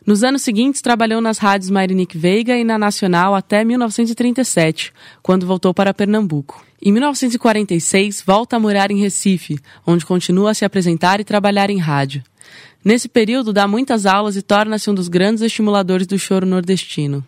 Nos 0.06 0.24
anos 0.24 0.40
seguintes, 0.40 0.80
trabalhou 0.80 1.20
nas 1.20 1.36
rádios 1.36 1.68
Marinique 1.68 2.16
Veiga 2.16 2.56
e 2.56 2.64
na 2.64 2.78
Nacional 2.78 3.34
até 3.34 3.62
1937, 3.62 4.90
quando 5.22 5.46
voltou 5.46 5.74
para 5.74 5.92
Pernambuco. 5.92 6.64
Em 6.80 6.92
1946, 6.92 8.22
volta 8.26 8.56
a 8.56 8.58
morar 8.58 8.90
em 8.90 8.98
Recife, 8.98 9.58
onde 9.86 10.06
continua 10.06 10.52
a 10.52 10.54
se 10.54 10.64
apresentar 10.64 11.20
e 11.20 11.24
trabalhar 11.24 11.68
em 11.68 11.76
rádio. 11.76 12.22
Nesse 12.86 13.08
período, 13.08 13.52
dá 13.52 13.66
muitas 13.66 14.06
aulas 14.06 14.36
e 14.36 14.42
torna-se 14.42 14.88
um 14.88 14.94
dos 14.94 15.08
grandes 15.08 15.42
estimuladores 15.42 16.06
do 16.06 16.16
choro 16.16 16.46
nordestino. 16.46 17.26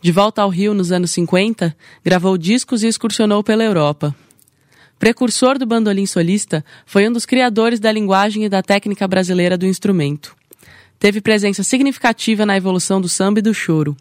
De 0.00 0.10
volta 0.10 0.40
ao 0.40 0.48
Rio 0.48 0.72
nos 0.72 0.90
anos 0.90 1.10
50, 1.10 1.76
gravou 2.02 2.38
discos 2.38 2.82
e 2.82 2.86
excursionou 2.86 3.44
pela 3.44 3.62
Europa. 3.62 4.16
Precursor 4.98 5.58
do 5.58 5.66
bandolim 5.66 6.06
solista, 6.06 6.64
foi 6.86 7.06
um 7.06 7.12
dos 7.12 7.26
criadores 7.26 7.78
da 7.78 7.92
linguagem 7.92 8.46
e 8.46 8.48
da 8.48 8.62
técnica 8.62 9.06
brasileira 9.06 9.58
do 9.58 9.66
instrumento. 9.66 10.34
Teve 10.98 11.20
presença 11.20 11.62
significativa 11.62 12.46
na 12.46 12.56
evolução 12.56 12.98
do 12.98 13.10
samba 13.10 13.40
e 13.40 13.42
do 13.42 13.52
choro. 13.52 13.94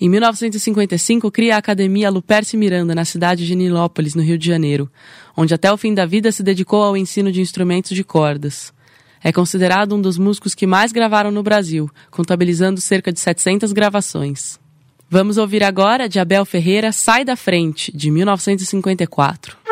Em 0.00 0.08
1955, 0.08 1.28
cria 1.32 1.56
a 1.56 1.58
Academia 1.58 2.08
Luperce 2.08 2.56
Miranda, 2.56 2.94
na 2.94 3.04
cidade 3.04 3.44
de 3.44 3.56
Nilópolis, 3.56 4.14
no 4.14 4.22
Rio 4.22 4.38
de 4.38 4.46
Janeiro, 4.46 4.88
onde 5.36 5.52
até 5.52 5.72
o 5.72 5.76
fim 5.76 5.92
da 5.92 6.06
vida 6.06 6.30
se 6.30 6.44
dedicou 6.44 6.84
ao 6.84 6.96
ensino 6.96 7.32
de 7.32 7.40
instrumentos 7.40 7.96
de 7.96 8.04
cordas. 8.04 8.72
É 9.26 9.32
considerado 9.32 9.96
um 9.96 10.00
dos 10.02 10.18
músicos 10.18 10.54
que 10.54 10.66
mais 10.66 10.92
gravaram 10.92 11.30
no 11.30 11.42
Brasil, 11.42 11.90
contabilizando 12.10 12.78
cerca 12.78 13.10
de 13.10 13.18
700 13.18 13.72
gravações. 13.72 14.60
Vamos 15.08 15.38
ouvir 15.38 15.64
agora 15.64 16.10
de 16.10 16.20
Abel 16.20 16.44
Ferreira 16.44 16.92
Sai 16.92 17.24
da 17.24 17.34
Frente, 17.34 17.90
de 17.96 18.10
1954. 18.10 19.63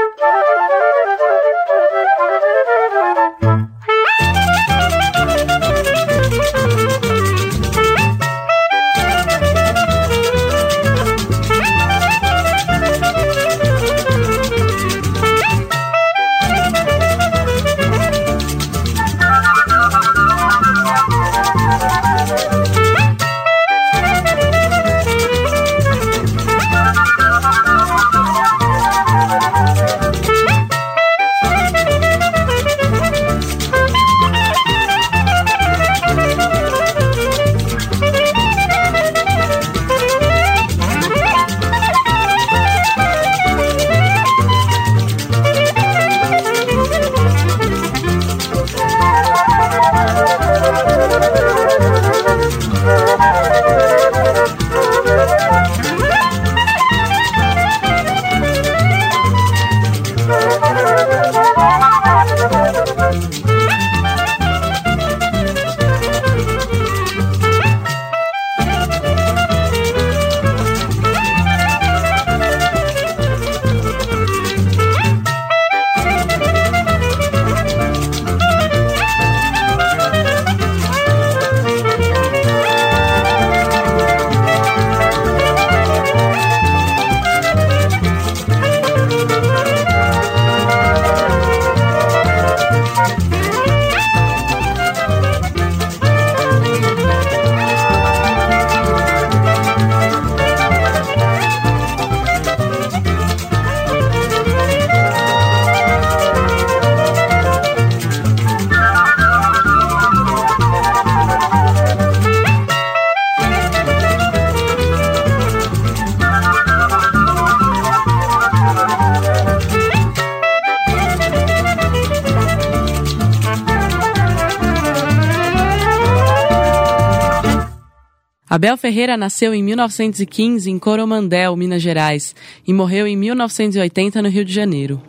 Abel 128.53 128.77
Ferreira 128.77 129.17
nasceu 129.17 129.55
em 129.55 129.63
1915 129.63 130.71
em 130.71 130.79
Coromandel, 130.79 131.57
Minas 131.57 131.81
Gerais, 131.81 132.37
e 132.69 132.71
morreu 132.75 133.07
em 133.07 133.17
1980 133.17 134.21
no 134.21 134.29
Rio 134.29 134.45
de 134.45 134.53
Janeiro. 134.53 135.01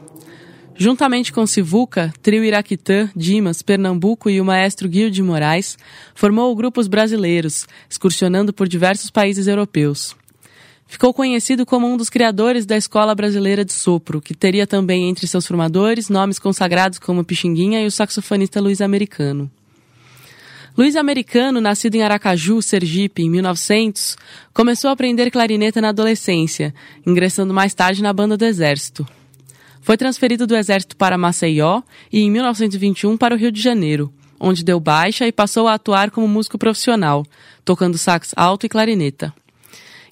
Juntamente 0.77 1.33
com 1.33 1.45
Sivuca, 1.45 2.13
trio 2.21 2.45
Iraquitã, 2.45 3.11
Dimas, 3.13 3.61
Pernambuco 3.61 4.29
e 4.29 4.39
o 4.39 4.45
maestro 4.45 4.87
Guilherme 4.87 5.11
de 5.11 5.21
Moraes, 5.21 5.77
formou 6.15 6.55
grupos 6.55 6.87
brasileiros, 6.87 7.67
excursionando 7.89 8.53
por 8.53 8.65
diversos 8.65 9.09
países 9.09 9.45
europeus. 9.45 10.15
Ficou 10.87 11.13
conhecido 11.13 11.65
como 11.65 11.85
um 11.85 11.97
dos 11.97 12.09
criadores 12.09 12.65
da 12.65 12.77
Escola 12.77 13.13
Brasileira 13.13 13.65
de 13.65 13.73
Sopro, 13.73 14.21
que 14.21 14.33
teria 14.33 14.65
também 14.65 15.09
entre 15.09 15.27
seus 15.27 15.45
formadores 15.45 16.07
nomes 16.07 16.39
consagrados 16.39 16.97
como 16.97 17.25
Pixinguinha 17.25 17.81
e 17.81 17.87
o 17.87 17.91
saxofonista 17.91 18.61
Luiz 18.61 18.79
Americano. 18.79 19.51
Luiz 20.75 20.95
Americano, 20.95 21.61
nascido 21.61 21.93
em 21.93 22.01
Aracaju, 22.01 22.59
Sergipe, 22.59 23.21
em 23.21 23.29
1900, 23.29 24.17
começou 24.51 24.89
a 24.89 24.93
aprender 24.93 25.29
clarineta 25.29 25.79
na 25.79 25.89
adolescência, 25.89 26.73
ingressando 27.05 27.53
mais 27.53 27.75
tarde 27.75 28.01
na 28.01 28.11
banda 28.11 28.35
do 28.35 28.43
Exército. 28.43 29.05
Foi 29.81 29.95
transferido 29.97 30.47
do 30.47 30.55
Exército 30.55 30.95
para 30.97 31.15
Maceió 31.15 31.83
e, 32.11 32.21
em 32.21 32.31
1921, 32.31 33.15
para 33.17 33.35
o 33.35 33.37
Rio 33.37 33.51
de 33.51 33.61
Janeiro, 33.61 34.11
onde 34.39 34.63
deu 34.63 34.79
baixa 34.79 35.27
e 35.27 35.31
passou 35.31 35.67
a 35.67 35.75
atuar 35.75 36.09
como 36.09 36.27
músico 36.27 36.57
profissional, 36.57 37.23
tocando 37.63 37.95
sax 37.95 38.33
alto 38.35 38.65
e 38.65 38.69
clarineta. 38.69 39.31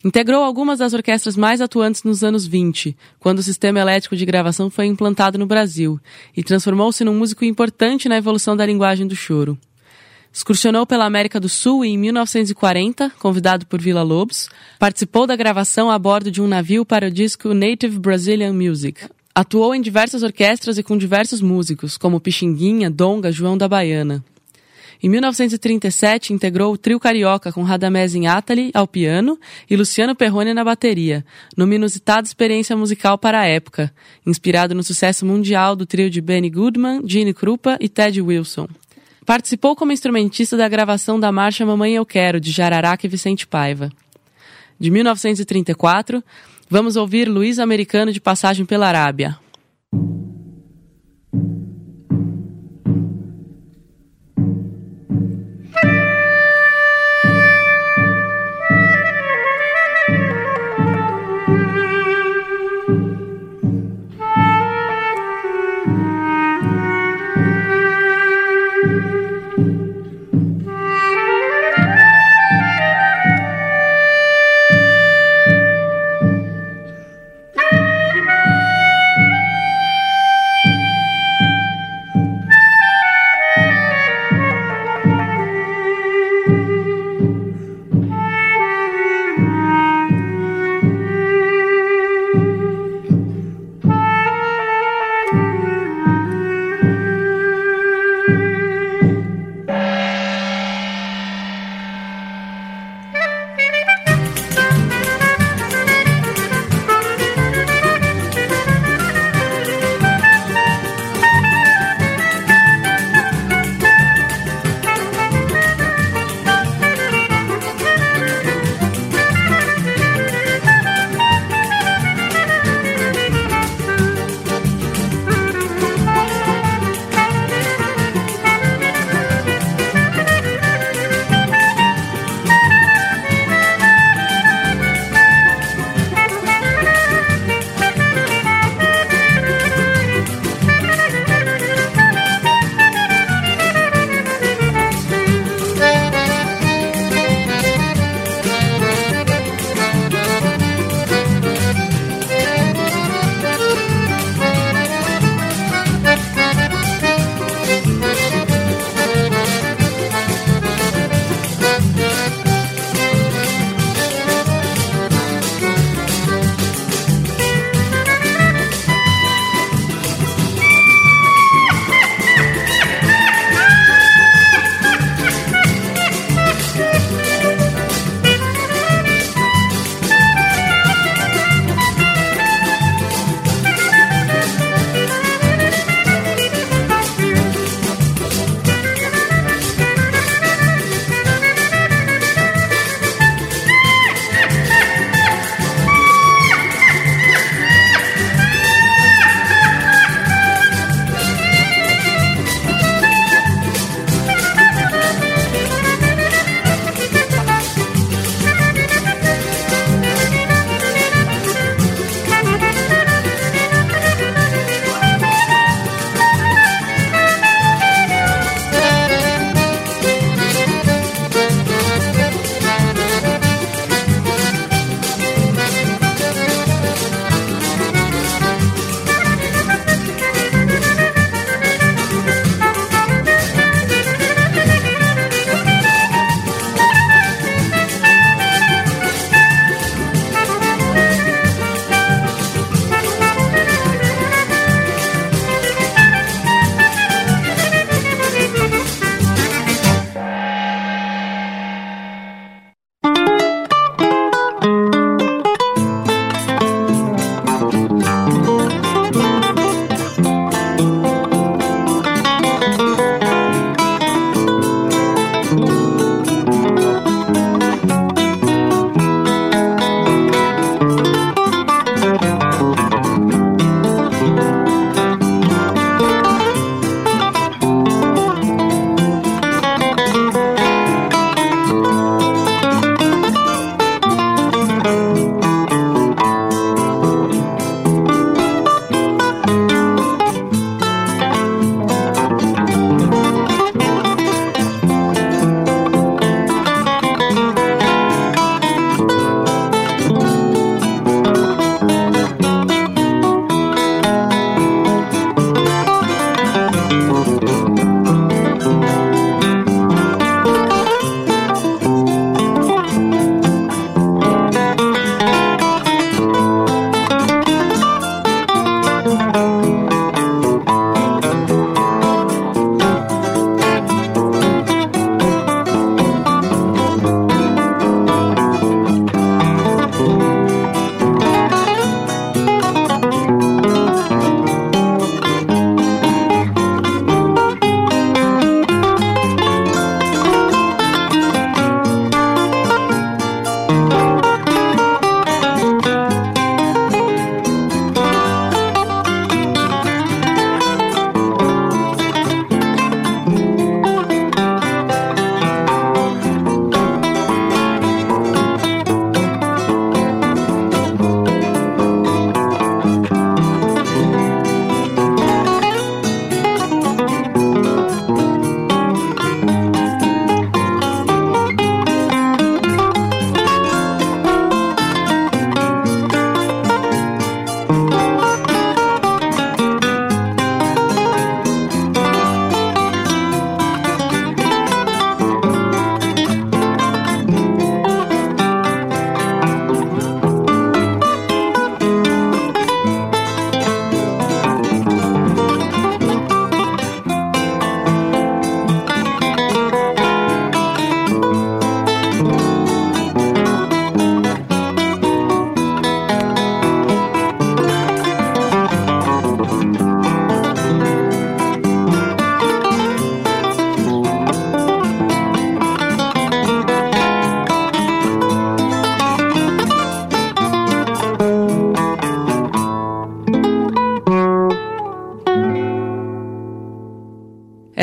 Integrou 0.05 0.43
algumas 0.43 0.77
das 0.77 0.93
orquestras 0.93 1.35
mais 1.35 1.59
atuantes 1.59 2.03
nos 2.03 2.23
anos 2.23 2.45
20, 2.45 2.95
quando 3.19 3.39
o 3.39 3.43
sistema 3.43 3.79
elétrico 3.79 4.15
de 4.15 4.25
gravação 4.25 4.69
foi 4.69 4.85
implantado 4.85 5.39
no 5.39 5.47
Brasil, 5.47 5.99
e 6.37 6.43
transformou-se 6.43 7.03
num 7.03 7.17
músico 7.17 7.45
importante 7.45 8.07
na 8.07 8.17
evolução 8.17 8.55
da 8.55 8.65
linguagem 8.65 9.07
do 9.07 9.15
choro. 9.15 9.57
Excursionou 10.33 10.85
pela 10.85 11.05
América 11.05 11.41
do 11.41 11.49
Sul 11.49 11.83
e, 11.83 11.89
em 11.89 11.97
1940, 11.97 13.11
convidado 13.19 13.65
por 13.65 13.81
Vila 13.81 14.01
Lobos, 14.01 14.49
participou 14.79 15.27
da 15.27 15.35
gravação 15.35 15.91
a 15.91 15.99
bordo 15.99 16.31
de 16.31 16.41
um 16.41 16.47
navio 16.47 16.85
para 16.85 17.07
o 17.07 17.11
disco 17.11 17.53
Native 17.53 17.99
Brazilian 17.99 18.53
Music. 18.53 19.09
Atuou 19.35 19.75
em 19.75 19.81
diversas 19.81 20.23
orquestras 20.23 20.77
e 20.77 20.83
com 20.83 20.97
diversos 20.97 21.41
músicos, 21.41 21.97
como 21.97 22.19
Pixinguinha, 22.19 22.89
Donga, 22.89 23.29
João 23.29 23.57
da 23.57 23.67
Baiana. 23.67 24.23
Em 25.03 25.09
1937, 25.09 26.31
integrou 26.31 26.71
o 26.71 26.77
trio 26.77 26.99
carioca 26.99 27.51
com 27.51 27.63
Radamés 27.63 28.13
Atali 28.15 28.69
ao 28.73 28.87
piano 28.87 29.37
e 29.69 29.75
Luciano 29.75 30.15
Perrone 30.15 30.53
na 30.53 30.63
bateria, 30.63 31.25
numa 31.57 31.73
inusitada 31.75 32.27
experiência 32.27 32.77
musical 32.77 33.17
para 33.17 33.39
a 33.39 33.45
época, 33.45 33.91
inspirado 34.25 34.75
no 34.75 34.83
sucesso 34.83 35.25
mundial 35.25 35.75
do 35.75 35.85
trio 35.85 36.09
de 36.09 36.21
Benny 36.21 36.49
Goodman, 36.49 37.01
Gene 37.03 37.33
Krupa 37.33 37.77
e 37.81 37.89
Ted 37.89 38.21
Wilson. 38.21 38.67
Participou 39.25 39.75
como 39.75 39.91
instrumentista 39.91 40.57
da 40.57 40.67
gravação 40.67 41.19
da 41.19 41.31
marcha 41.31 41.65
Mamãe 41.65 41.93
Eu 41.93 42.05
Quero, 42.05 42.39
de 42.39 42.51
Jararaca 42.51 43.05
e 43.05 43.09
Vicente 43.09 43.45
Paiva. 43.45 43.91
De 44.79 44.89
1934, 44.89 46.23
vamos 46.67 46.95
ouvir 46.95 47.29
Luiz 47.29 47.59
Americano 47.59 48.11
de 48.11 48.19
Passagem 48.19 48.65
pela 48.65 48.87
Arábia. 48.87 49.37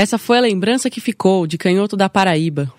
Essa 0.08 0.16
foi 0.16 0.38
a 0.38 0.40
lembrança 0.40 0.88
que 0.88 1.02
ficou 1.02 1.46
de 1.46 1.58
Canhoto 1.58 1.94
da 1.94 2.08
Paraíba. 2.08 2.72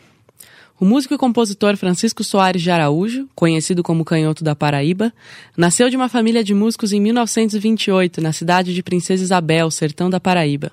O 0.80 0.84
músico 0.84 1.14
e 1.14 1.18
compositor 1.20 1.78
Francisco 1.78 2.24
Soares 2.24 2.60
de 2.60 2.72
Araújo, 2.72 3.30
conhecido 3.36 3.84
como 3.84 4.04
Canhoto 4.04 4.44
da 4.44 4.56
Paraíba, 4.56 5.14
nasceu 5.56 5.92
de 5.92 5.96
uma 5.96 6.10
família 6.10 6.44
de 6.44 6.56
músicos 6.56 6.92
em 6.92 7.00
1928, 7.00 8.20
na 8.20 8.34
cidade 8.34 8.74
de 8.74 8.82
Princesa 8.82 9.22
Isabel, 9.22 9.70
sertão 9.70 10.10
da 10.10 10.20
Paraíba. 10.20 10.72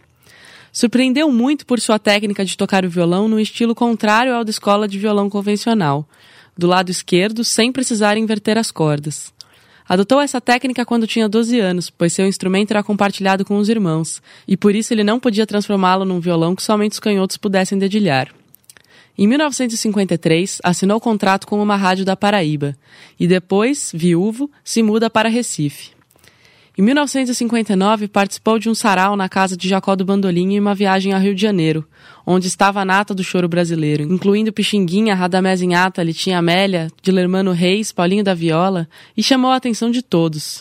Surpreendeu 0.72 1.30
muito 1.30 1.66
por 1.66 1.78
sua 1.78 1.98
técnica 1.98 2.42
de 2.42 2.56
tocar 2.56 2.86
o 2.86 2.90
violão 2.90 3.28
no 3.28 3.38
estilo 3.38 3.74
contrário 3.74 4.32
ao 4.34 4.42
da 4.42 4.50
escola 4.50 4.88
de 4.88 4.98
violão 4.98 5.28
convencional, 5.28 6.08
do 6.56 6.66
lado 6.66 6.90
esquerdo, 6.90 7.44
sem 7.44 7.70
precisar 7.70 8.16
inverter 8.16 8.56
as 8.56 8.70
cordas. 8.70 9.30
Adotou 9.88 10.20
essa 10.20 10.40
técnica 10.40 10.84
quando 10.84 11.06
tinha 11.06 11.28
12 11.28 11.60
anos, 11.60 11.90
pois 11.90 12.12
seu 12.12 12.26
instrumento 12.26 12.72
era 12.72 12.82
compartilhado 12.82 13.44
com 13.44 13.56
os 13.56 13.68
irmãos, 13.68 14.20
e 14.46 14.56
por 14.56 14.74
isso 14.74 14.92
ele 14.92 15.04
não 15.04 15.20
podia 15.20 15.46
transformá-lo 15.46 16.04
num 16.04 16.20
violão 16.20 16.56
que 16.56 16.62
somente 16.62 16.92
os 16.92 17.00
canhotos 17.00 17.36
pudessem 17.36 17.78
dedilhar. 17.78 18.34
Em 19.16 19.26
1953, 19.26 20.60
assinou 20.62 21.00
contrato 21.00 21.46
com 21.46 21.62
uma 21.62 21.76
rádio 21.76 22.04
da 22.04 22.16
Paraíba, 22.16 22.76
e 23.18 23.26
depois, 23.26 23.90
viúvo, 23.94 24.50
se 24.62 24.82
muda 24.82 25.08
para 25.08 25.28
Recife. 25.28 25.95
Em 26.78 26.82
1959, 26.82 28.06
participou 28.06 28.58
de 28.58 28.68
um 28.68 28.74
sarau 28.74 29.16
na 29.16 29.30
casa 29.30 29.56
de 29.56 29.66
Jacó 29.66 29.96
do 29.96 30.04
Bandolim 30.04 30.52
em 30.52 30.60
uma 30.60 30.74
viagem 30.74 31.14
ao 31.14 31.20
Rio 31.20 31.34
de 31.34 31.40
Janeiro, 31.40 31.88
onde 32.26 32.48
estava 32.48 32.82
a 32.82 32.84
nata 32.84 33.14
do 33.14 33.24
choro 33.24 33.48
brasileiro, 33.48 34.02
incluindo 34.02 34.52
Pixinguinha, 34.52 35.14
Radamés 35.14 35.62
Inhata, 35.62 36.02
Litinha 36.02 36.38
Amélia, 36.38 36.88
Dilermano 37.00 37.52
Reis, 37.52 37.92
Paulinho 37.92 38.22
da 38.22 38.34
Viola, 38.34 38.86
e 39.16 39.22
chamou 39.22 39.52
a 39.52 39.56
atenção 39.56 39.90
de 39.90 40.02
todos. 40.02 40.60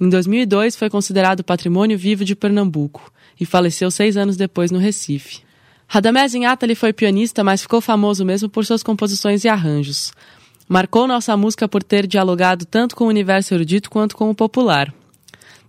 Em 0.00 0.08
2002, 0.08 0.74
foi 0.74 0.90
considerado 0.90 1.44
Patrimônio 1.44 1.96
Vivo 1.96 2.24
de 2.24 2.34
Pernambuco 2.34 3.12
e 3.38 3.46
faleceu 3.46 3.88
seis 3.88 4.16
anos 4.16 4.36
depois 4.36 4.72
no 4.72 4.80
Recife. 4.80 5.42
Radamés 5.86 6.34
Inhata 6.34 6.66
foi 6.74 6.92
pianista, 6.92 7.44
mas 7.44 7.62
ficou 7.62 7.80
famoso 7.80 8.24
mesmo 8.24 8.48
por 8.48 8.66
suas 8.66 8.82
composições 8.82 9.44
e 9.44 9.48
arranjos. 9.48 10.12
Marcou 10.68 11.06
nossa 11.06 11.36
música 11.36 11.68
por 11.68 11.84
ter 11.84 12.04
dialogado 12.04 12.64
tanto 12.64 12.96
com 12.96 13.04
o 13.04 13.08
universo 13.08 13.54
erudito 13.54 13.88
quanto 13.88 14.16
com 14.16 14.28
o 14.28 14.34
popular. 14.34 14.92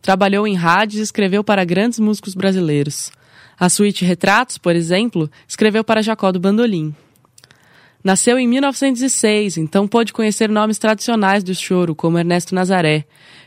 Trabalhou 0.03 0.45
em 0.45 0.53
rádios 0.53 0.99
e 0.99 1.03
escreveu 1.03 1.45
para 1.45 1.63
grandes 1.63 1.97
músicos 1.97 2.35
brasileiros. 2.35 3.09
A 3.57 3.69
suíte 3.69 4.03
Retratos, 4.03 4.57
por 4.57 4.75
exemplo, 4.75 5.31
escreveu 5.47 5.81
para 5.81 6.01
Jacó 6.01 6.29
do 6.29 6.41
Bandolim. 6.41 6.93
Nasceu 8.03 8.37
em 8.37 8.45
1906, 8.45 9.55
então 9.55 9.87
pôde 9.87 10.11
conhecer 10.11 10.49
nomes 10.49 10.77
tradicionais 10.77 11.41
do 11.41 11.55
choro, 11.55 11.95
como 11.95 12.19
Ernesto 12.19 12.53
Nazaré. 12.53 13.05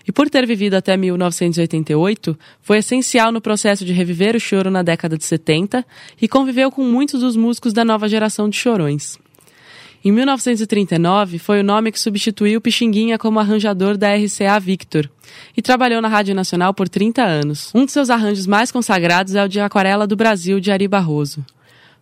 E 0.09 0.11
por 0.11 0.30
ter 0.30 0.46
vivido 0.46 0.72
até 0.72 0.96
1988, 0.96 2.38
foi 2.62 2.78
essencial 2.78 3.30
no 3.30 3.42
processo 3.42 3.84
de 3.84 3.92
reviver 3.92 4.34
o 4.34 4.40
choro 4.40 4.70
na 4.70 4.82
década 4.82 5.18
de 5.18 5.24
70 5.26 5.84
e 6.22 6.26
conviveu 6.26 6.70
com 6.70 6.82
muitos 6.82 7.20
dos 7.20 7.36
músicos 7.36 7.74
da 7.74 7.84
nova 7.84 8.09
geração 8.09 8.48
de 8.48 8.57
chorões. 8.57 9.18
Em 10.07 10.12
1939, 10.12 11.36
foi 11.36 11.59
o 11.59 11.64
nome 11.64 11.90
que 11.90 11.98
substituiu 11.98 12.61
Pixinguinha 12.61 13.18
como 13.18 13.40
arranjador 13.40 13.96
da 13.96 14.14
RCA 14.14 14.57
Victor 14.61 15.11
e 15.57 15.61
trabalhou 15.61 16.00
na 16.00 16.07
Rádio 16.07 16.32
Nacional 16.32 16.72
por 16.72 16.88
30 16.88 17.24
anos. 17.24 17.72
Um 17.74 17.84
de 17.84 17.90
seus 17.90 18.09
arranjos 18.09 18.46
mais 18.46 18.70
consagrados 18.70 19.34
é 19.34 19.44
o 19.44 19.48
de 19.48 19.59
Aquarela 19.59 20.07
do 20.07 20.14
Brasil, 20.14 20.61
de 20.61 20.70
Ari 20.70 20.86
Barroso. 20.86 21.44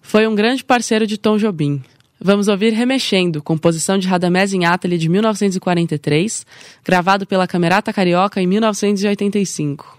Foi 0.03 0.27
um 0.27 0.35
grande 0.35 0.63
parceiro 0.63 1.07
de 1.07 1.17
Tom 1.17 1.39
Jobim. 1.39 1.83
Vamos 2.21 2.47
ouvir 2.47 2.75
Remexendo, 2.75 3.43
composição 3.43 3.97
de 3.97 4.07
Radamés 4.07 4.53
Inátali 4.53 4.99
de 4.99 5.09
1943, 5.09 6.45
gravado 6.85 7.27
pela 7.27 7.47
Camerata 7.47 7.91
Carioca 7.91 8.39
em 8.39 8.47
1985. 8.47 9.99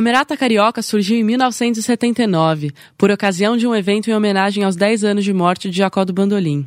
Camerata 0.00 0.34
Carioca 0.34 0.80
surgiu 0.80 1.18
em 1.18 1.22
1979, 1.22 2.72
por 2.96 3.10
ocasião 3.10 3.54
de 3.54 3.66
um 3.66 3.74
evento 3.74 4.08
em 4.08 4.14
homenagem 4.14 4.64
aos 4.64 4.74
10 4.74 5.04
anos 5.04 5.22
de 5.22 5.30
morte 5.30 5.68
de 5.68 5.76
Jacó 5.76 6.06
do 6.06 6.12
Bandolim. 6.14 6.66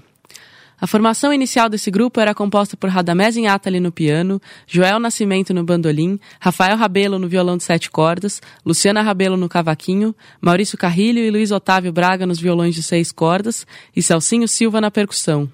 A 0.80 0.86
formação 0.86 1.34
inicial 1.34 1.68
desse 1.68 1.90
grupo 1.90 2.20
era 2.20 2.36
composta 2.36 2.78
por 2.78 2.92
Radamés 2.92 3.36
Inhatali 3.36 3.80
no 3.80 3.92
piano, 3.92 4.40
Joel 4.68 5.00
Nascimento 5.00 5.52
no 5.52 5.64
bandolim, 5.64 6.20
Rafael 6.40 6.78
Rabelo 6.78 7.18
no 7.18 7.28
violão 7.28 7.58
de 7.58 7.64
sete 7.64 7.90
cordas, 7.90 8.40
Luciana 8.64 9.02
Rabelo 9.02 9.36
no 9.36 9.50
cavaquinho, 9.50 10.16
Maurício 10.40 10.78
Carrilho 10.78 11.18
e 11.18 11.32
Luiz 11.32 11.50
Otávio 11.50 11.92
Braga 11.92 12.28
nos 12.28 12.40
violões 12.40 12.76
de 12.76 12.84
seis 12.84 13.12
cordas 13.12 13.66
e 13.96 14.04
Celcinho 14.04 14.48
Silva 14.48 14.80
na 14.80 14.92
percussão. 14.92 15.50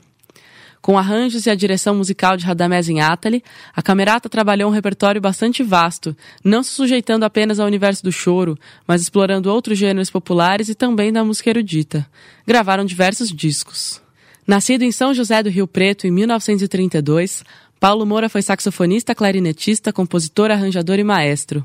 Com 0.82 0.98
arranjos 0.98 1.46
e 1.46 1.50
a 1.50 1.56
direção 1.56 1.94
musical 1.94 2.38
de 2.38 2.46
Radamés 2.46 2.88
Inhatali, 2.88 3.44
a 3.76 3.82
Camerata 3.82 4.30
trabalhou 4.30 4.70
um 4.70 4.74
repertório 4.74 5.20
bastante 5.20 5.62
vasto, 5.62 6.16
não 6.44 6.64
se 6.64 6.72
sujeitando 6.72 7.26
apenas 7.26 7.60
ao 7.60 7.68
universo 7.68 8.04
do 8.04 8.12
choro, 8.12 8.58
mas 8.88 9.02
explorando 9.02 9.52
outros 9.52 9.78
gêneros 9.78 10.10
populares 10.10 10.70
e 10.70 10.76
também 10.76 11.12
da 11.12 11.24
música 11.24 11.50
erudita. 11.50 12.08
Gravaram 12.48 12.86
diversos 12.86 13.30
discos. 13.30 14.02
Nascido 14.48 14.84
em 14.84 14.92
São 14.92 15.14
José 15.14 15.44
do 15.44 15.50
Rio 15.50 15.68
Preto 15.68 16.08
em 16.08 16.12
1932, 16.12 17.44
Paulo 17.80 18.06
Moura 18.06 18.30
foi 18.30 18.42
saxofonista, 18.42 19.14
clarinetista, 19.14 19.94
compositor, 19.94 20.50
arranjador 20.50 20.98
e 20.98 21.04
maestro. 21.04 21.64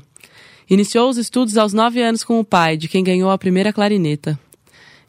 Iniciou 0.69 1.09
os 1.09 1.17
estudos 1.17 1.57
aos 1.57 1.73
nove 1.73 2.01
anos 2.01 2.23
com 2.23 2.39
o 2.39 2.43
pai, 2.43 2.75
de 2.75 2.87
quem 2.87 3.03
ganhou 3.03 3.29
a 3.29 3.37
primeira 3.37 3.71
clarineta. 3.71 4.39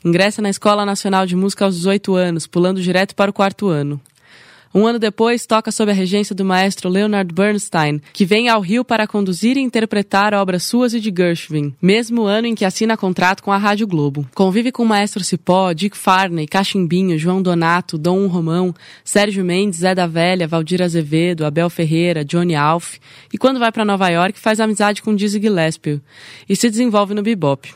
Ingressa 0.06 0.40
na 0.40 0.48
Escola 0.48 0.86
Nacional 0.86 1.26
de 1.26 1.34
Música 1.34 1.64
aos 1.64 1.74
18 1.74 2.14
anos, 2.14 2.46
pulando 2.46 2.80
direto 2.80 3.12
para 3.12 3.28
o 3.28 3.34
quarto 3.34 3.66
ano. 3.66 4.00
Um 4.72 4.86
ano 4.86 5.00
depois, 5.00 5.46
toca 5.46 5.72
sob 5.72 5.90
a 5.90 5.94
regência 5.94 6.32
do 6.32 6.44
maestro 6.44 6.88
Leonard 6.88 7.34
Bernstein, 7.34 8.00
que 8.12 8.24
vem 8.24 8.48
ao 8.48 8.60
Rio 8.60 8.84
para 8.84 9.08
conduzir 9.08 9.56
e 9.56 9.60
interpretar 9.60 10.32
obras 10.32 10.62
suas 10.62 10.94
e 10.94 11.00
de 11.00 11.12
Gershwin, 11.12 11.74
mesmo 11.82 12.22
ano 12.22 12.46
em 12.46 12.54
que 12.54 12.64
assina 12.64 12.96
contrato 12.96 13.42
com 13.42 13.50
a 13.50 13.56
Rádio 13.58 13.84
Globo. 13.84 14.24
Convive 14.32 14.70
com 14.70 14.84
o 14.84 14.86
maestro 14.86 15.24
Cipó, 15.24 15.72
Dick 15.72 15.96
Farney, 15.96 16.46
Cachimbinho, 16.46 17.18
João 17.18 17.42
Donato, 17.42 17.98
Dom 17.98 18.28
Romão, 18.28 18.72
Sérgio 19.02 19.44
Mendes, 19.44 19.80
Zé 19.80 19.92
da 19.92 20.06
Velha, 20.06 20.46
Valdir 20.46 20.82
Azevedo, 20.82 21.44
Abel 21.44 21.68
Ferreira, 21.68 22.24
Johnny 22.24 22.54
Alf, 22.54 22.98
e 23.32 23.38
quando 23.38 23.58
vai 23.58 23.72
para 23.72 23.84
Nova 23.84 24.08
York 24.08 24.38
faz 24.38 24.60
amizade 24.60 25.02
com 25.02 25.16
Dizzy 25.16 25.40
Gillespie 25.40 26.00
e 26.48 26.54
se 26.54 26.70
desenvolve 26.70 27.12
no 27.12 27.24
bebop. 27.24 27.74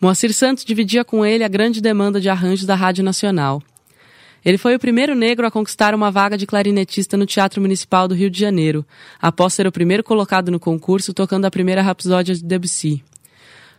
Moacir 0.00 0.32
Santos 0.32 0.64
dividia 0.64 1.04
com 1.04 1.26
ele 1.26 1.44
a 1.44 1.48
grande 1.48 1.78
demanda 1.78 2.18
de 2.18 2.30
arranjos 2.30 2.64
da 2.64 2.74
Rádio 2.74 3.04
Nacional. 3.04 3.62
Ele 4.42 4.56
foi 4.56 4.74
o 4.74 4.78
primeiro 4.78 5.14
negro 5.14 5.46
a 5.46 5.50
conquistar 5.50 5.94
uma 5.94 6.10
vaga 6.10 6.38
de 6.38 6.46
clarinetista 6.46 7.18
no 7.18 7.26
Teatro 7.26 7.60
Municipal 7.60 8.08
do 8.08 8.14
Rio 8.14 8.30
de 8.30 8.40
Janeiro, 8.40 8.86
após 9.20 9.52
ser 9.52 9.66
o 9.66 9.72
primeiro 9.72 10.02
colocado 10.02 10.50
no 10.50 10.58
concurso 10.58 11.12
tocando 11.12 11.44
a 11.44 11.50
primeira 11.50 11.82
rapsódia 11.82 12.34
de 12.34 12.42
Debussy. 12.42 13.04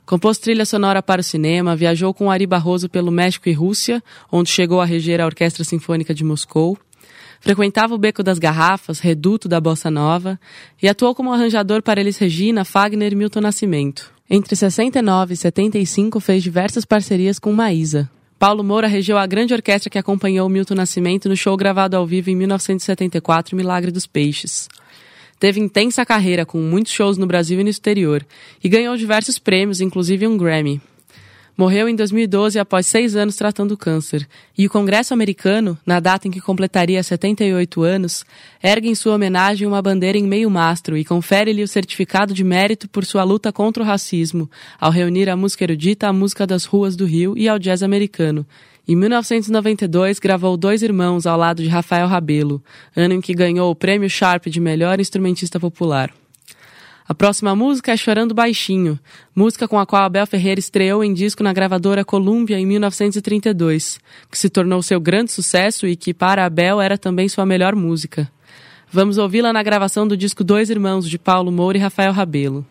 Compôs 0.06 0.38
trilha 0.38 0.64
sonora 0.64 1.02
para 1.02 1.22
o 1.22 1.24
cinema, 1.24 1.76
viajou 1.76 2.14
com 2.14 2.30
Ari 2.30 2.46
Barroso 2.46 2.88
pelo 2.88 3.10
México 3.12 3.50
e 3.50 3.54
Rússia, 3.54 4.04
onde 4.32 4.52
chegou 4.52 4.80
a 4.80 4.86
reger 4.86 5.20
a 5.20 5.26
Orquestra 5.26 5.64
Sinfônica 5.64 6.14
de 6.14 6.24
Moscou. 6.24 6.78
Frequentava 7.40 7.96
o 7.96 7.98
Beco 7.98 8.22
das 8.22 8.38
Garrafas, 8.38 9.00
reduto 9.00 9.50
da 9.50 9.60
Bossa 9.60 9.90
Nova, 9.90 10.40
e 10.80 10.88
atuou 10.88 11.16
como 11.16 11.34
arranjador 11.34 11.82
para 11.82 12.00
Elis 12.00 12.20
Regina, 12.20 12.64
Fagner 12.64 13.12
e 13.12 13.16
Milton 13.16 13.42
Nascimento. 13.42 14.21
Entre 14.34 14.56
69 14.56 15.34
e 15.34 15.36
75 15.36 16.22
fez 16.22 16.42
diversas 16.42 16.86
parcerias 16.86 17.38
com 17.38 17.52
Maísa. 17.52 18.10
Paulo 18.40 18.64
Moura 18.64 18.88
regeu 18.88 19.18
a 19.18 19.28
grande 19.28 19.54
orquestra 19.54 19.90
que 19.90 19.98
acompanhou 19.98 20.48
Milton 20.48 20.74
Nascimento 20.74 21.28
no 21.28 21.36
show 21.36 21.58
gravado 21.58 21.98
ao 21.98 22.08
vivo 22.08 22.30
em 22.30 22.36
1974, 22.38 23.58
Milagre 23.58 23.92
dos 23.92 24.08
Peixes. 24.08 24.70
Teve 25.38 25.60
intensa 25.60 26.06
carreira 26.06 26.46
com 26.46 26.60
muitos 26.60 26.94
shows 26.94 27.18
no 27.18 27.28
Brasil 27.28 27.60
e 27.60 27.64
no 27.66 27.70
exterior 27.70 28.26
e 28.64 28.70
ganhou 28.70 28.96
diversos 28.96 29.38
prêmios, 29.38 29.82
inclusive 29.82 30.26
um 30.26 30.38
Grammy. 30.38 30.82
Morreu 31.58 31.90
em 31.90 31.96
2012 31.96 32.58
após 32.58 32.88
seis 32.88 33.16
anos 33.16 33.36
tratando 33.36 33.78
câncer, 33.78 34.28
e 34.58 34.66
o 34.66 34.70
Congresso 34.70 35.14
americano, 35.14 35.78
na 35.86 36.00
data 36.00 36.28
em 36.28 36.32
que 36.32 36.40
completaria 36.40 37.04
78 37.04 37.84
anos, 37.84 38.26
ergue 38.64 38.90
em 38.90 38.96
sua 38.96 39.16
homenagem 39.16 39.68
uma 39.68 39.82
bandeira 39.82 40.18
em 40.18 40.24
meio 40.24 40.50
mastro 40.50 40.98
e 40.98 41.04
confere-lhe 41.04 41.62
o 41.62 41.68
certificado 41.68 42.34
de 42.34 42.44
mérito 42.44 42.90
por 42.90 43.06
sua 43.06 43.24
luta 43.24 43.52
contra 43.52 43.84
o 43.84 43.86
racismo, 43.86 44.50
ao 44.80 44.92
reunir 44.92 45.30
a 45.30 45.36
música 45.36 45.66
erudita 45.66 46.08
à 46.08 46.14
música 46.14 46.48
das 46.48 46.66
ruas 46.66 46.96
do 46.96 47.06
Rio 47.06 47.38
e 47.38 47.48
ao 47.48 47.60
jazz 47.60 47.84
americano. 47.84 48.46
Em 48.88 48.96
1992, 48.96 50.20
gravou 50.20 50.58
Dois 50.58 50.82
Irmãos 50.82 51.28
ao 51.28 51.38
lado 51.38 51.62
de 51.62 51.70
Rafael 51.70 52.08
Rabelo, 52.08 52.64
ano 52.96 53.14
em 53.14 53.22
que 53.22 53.34
ganhou 53.34 53.70
o 53.70 53.76
Prêmio 53.76 54.10
Sharp 54.10 54.48
de 54.48 54.60
Melhor 54.60 55.00
Instrumentista 55.00 55.60
Popular. 55.60 56.12
A 57.08 57.14
próxima 57.16 57.56
música 57.56 57.92
é 57.92 57.98
Chorando 57.98 58.34
Baixinho, 58.34 59.00
música 59.36 59.68
com 59.68 59.80
a 59.80 59.86
qual 59.86 60.04
Abel 60.04 60.26
Ferreira 60.28 60.60
estreou 60.60 61.04
em 61.04 61.14
disco 61.14 61.44
na 61.44 61.52
gravadora 61.52 62.06
Columbia 62.06 62.60
em 62.60 62.66
1932, 62.66 64.00
que 64.30 64.38
se 64.38 64.50
tornou 64.50 64.82
seu 64.84 65.00
grande 65.00 65.32
sucesso 65.32 65.88
e 65.88 65.96
que, 65.96 66.14
para 66.14 66.46
Abel, 66.46 66.80
era 66.80 66.98
também 66.98 67.28
sua 67.28 67.46
melhor 67.46 67.76
música. 67.76 68.32
Vamos 68.92 69.18
ouvi-la 69.18 69.54
na 69.54 69.64
gravação 69.64 70.08
do 70.08 70.18
disco 70.18 70.44
Dois 70.44 70.70
Irmãos, 70.70 71.10
de 71.10 71.18
Paulo 71.18 71.52
Moura 71.52 71.78
e 71.78 71.82
Rafael 71.82 72.12
Rabelo. 72.12 72.66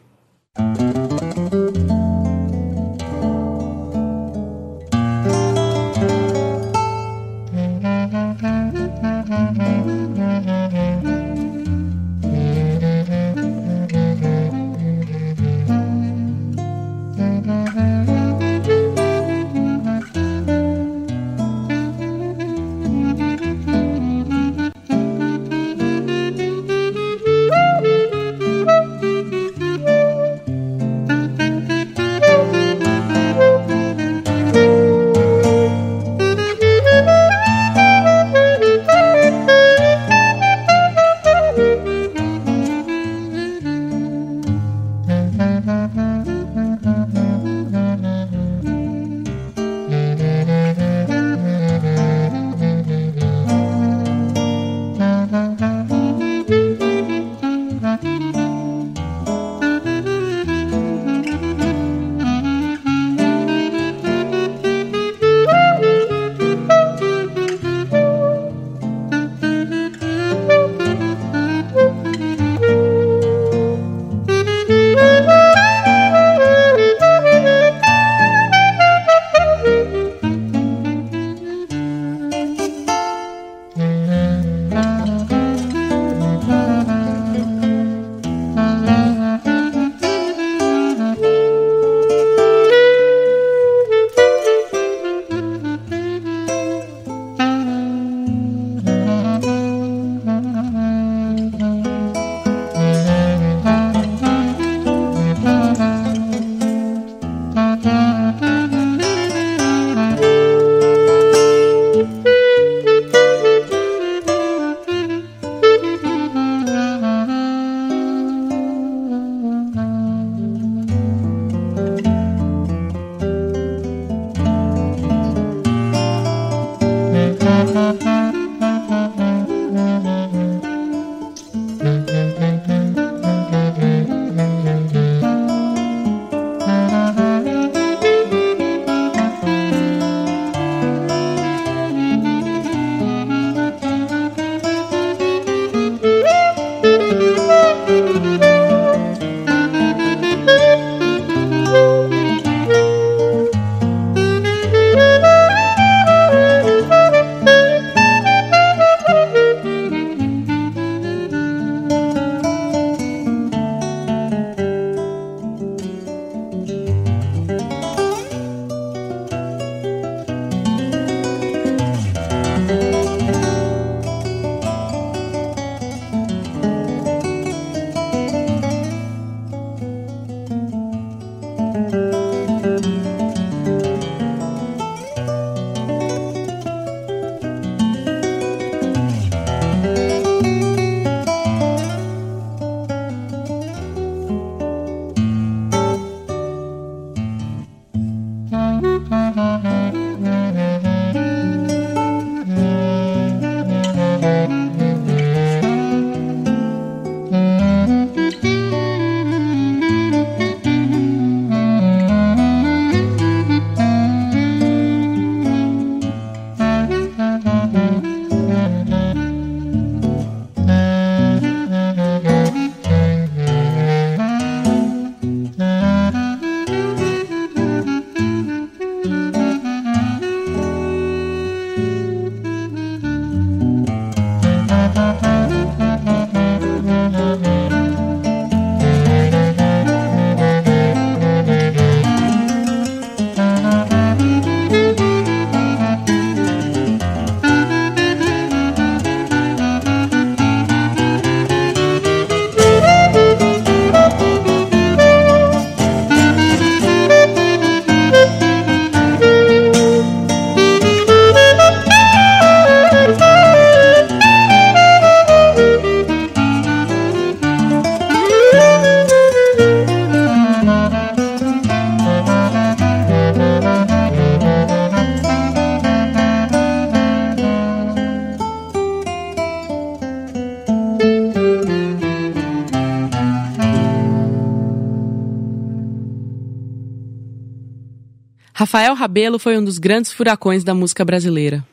Rabelo 289.00 289.38
foi 289.38 289.56
um 289.56 289.64
dos 289.64 289.78
grandes 289.78 290.12
furacões 290.12 290.62
da 290.62 290.74
música 290.74 291.02
brasileira. 291.06 291.64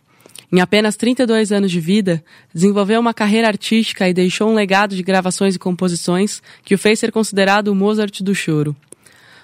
Em 0.49 0.61
apenas 0.61 0.95
32 0.95 1.51
anos 1.51 1.69
de 1.69 1.77
vida, 1.77 2.23
desenvolveu 2.53 3.01
uma 3.01 3.13
carreira 3.13 3.49
artística 3.49 4.07
e 4.07 4.13
deixou 4.13 4.49
um 4.49 4.53
legado 4.53 4.95
de 4.95 5.03
gravações 5.03 5.53
e 5.53 5.59
composições 5.59 6.41
que 6.63 6.73
o 6.73 6.77
fez 6.77 6.99
ser 6.99 7.11
considerado 7.11 7.67
o 7.67 7.75
Mozart 7.75 8.21
do 8.21 8.33
choro. 8.33 8.73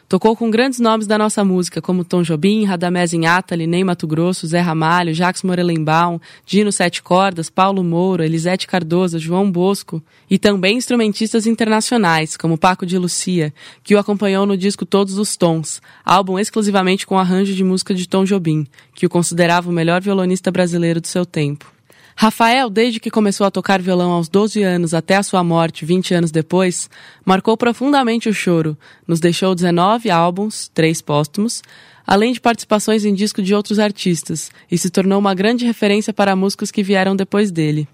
Tocou 0.08 0.36
com 0.36 0.52
grandes 0.52 0.80
nomes 0.80 1.08
da 1.08 1.18
nossa 1.18 1.44
música, 1.44 1.82
como 1.82 2.04
Tom 2.04 2.22
Jobim, 2.22 2.66
Radamés 2.66 3.14
Inhatali, 3.14 3.66
Ney 3.66 3.84
Mato 3.84 4.06
Grosso, 4.06 4.46
Zé 4.46 4.60
Ramalho, 4.60 5.14
Jacques 5.14 5.42
Morelenbaum, 5.42 6.20
Dino 6.46 6.72
Sete 6.72 7.02
Cordas, 7.02 7.50
Paulo 7.50 7.84
Moura, 7.84 8.26
Elisete 8.26 8.68
Cardoso, 8.68 9.18
João 9.18 9.52
Bosco 9.52 10.04
e 10.30 10.38
também 10.38 10.78
instrumentistas 10.78 11.48
internacionais, 11.48 12.38
como 12.38 12.58
Paco 12.58 12.86
de 12.86 12.98
Lucia, 12.98 13.54
que 13.84 13.96
o 13.96 14.00
acompanhou 14.00 14.46
no 14.46 14.56
disco 14.56 14.86
Todos 14.86 15.18
os 15.18 15.36
Tons, 15.36 15.82
álbum 16.06 16.38
exclusivamente 16.38 17.08
com 17.08 17.18
arranjo 17.18 17.54
de 17.54 17.64
música 17.64 17.96
de 17.96 18.08
Tom 18.08 18.24
Jobim, 18.24 18.68
que 18.94 19.06
o 19.06 19.10
considerava 19.10 19.70
o 19.70 19.74
melhor 19.74 20.00
violonista 20.02 20.52
brasileiro 20.52 21.02
do 21.02 21.08
seu 21.08 21.26
tempo. 21.26 21.73
Rafael, 22.16 22.70
desde 22.70 23.00
que 23.00 23.10
começou 23.10 23.46
a 23.46 23.52
tocar 23.52 23.82
violão 23.82 24.12
aos 24.12 24.30
12 24.30 24.62
anos 24.62 24.94
até 24.94 25.16
a 25.16 25.24
sua 25.24 25.44
morte 25.44 25.86
20 25.86 26.14
anos 26.14 26.32
depois, 26.32 26.90
marcou 27.26 27.58
profundamente 27.58 28.30
o 28.30 28.34
choro, 28.34 28.78
nos 29.08 29.20
deixou 29.20 29.56
19 29.56 30.10
álbuns, 30.10 30.70
três 30.74 31.02
póstumos, 31.02 31.62
além 32.06 32.34
de 32.34 32.40
participações 32.42 33.06
em 33.06 33.14
disco 33.14 33.42
de 33.42 33.56
outros 33.56 33.80
artistas, 33.80 34.52
e 34.70 34.78
se 34.78 34.90
tornou 34.90 35.20
uma 35.20 35.34
grande 35.34 35.66
referência 35.66 36.14
para 36.14 36.36
músicos 36.36 36.70
que 36.70 36.84
vieram 36.84 37.16
depois 37.16 37.52
dele. 37.52 37.88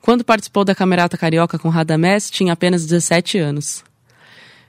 Quando 0.00 0.24
participou 0.24 0.64
da 0.64 0.74
Camerata 0.74 1.18
Carioca 1.18 1.58
com 1.58 1.68
Radamés, 1.68 2.30
tinha 2.30 2.52
apenas 2.52 2.86
17 2.86 3.38
anos. 3.38 3.84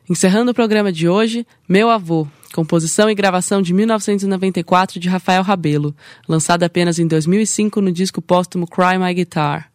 Encerrando 0.10 0.52
o 0.52 0.56
programa 0.56 0.92
de 0.92 1.08
hoje, 1.08 1.46
Meu 1.68 1.90
Avô, 1.90 2.28
composição 2.54 3.10
e 3.10 3.16
gravação 3.16 3.62
de 3.62 3.74
1994 3.74 5.00
de 5.00 5.08
Rafael 5.10 5.44
Rabelo, 5.44 5.96
lançada 6.28 6.66
apenas 6.66 7.00
em 7.00 7.08
2005 7.08 7.82
no 7.82 7.92
disco 7.92 8.22
póstumo 8.22 8.68
Cry 8.68 8.98
My 8.98 9.14
Guitar. 9.14 9.69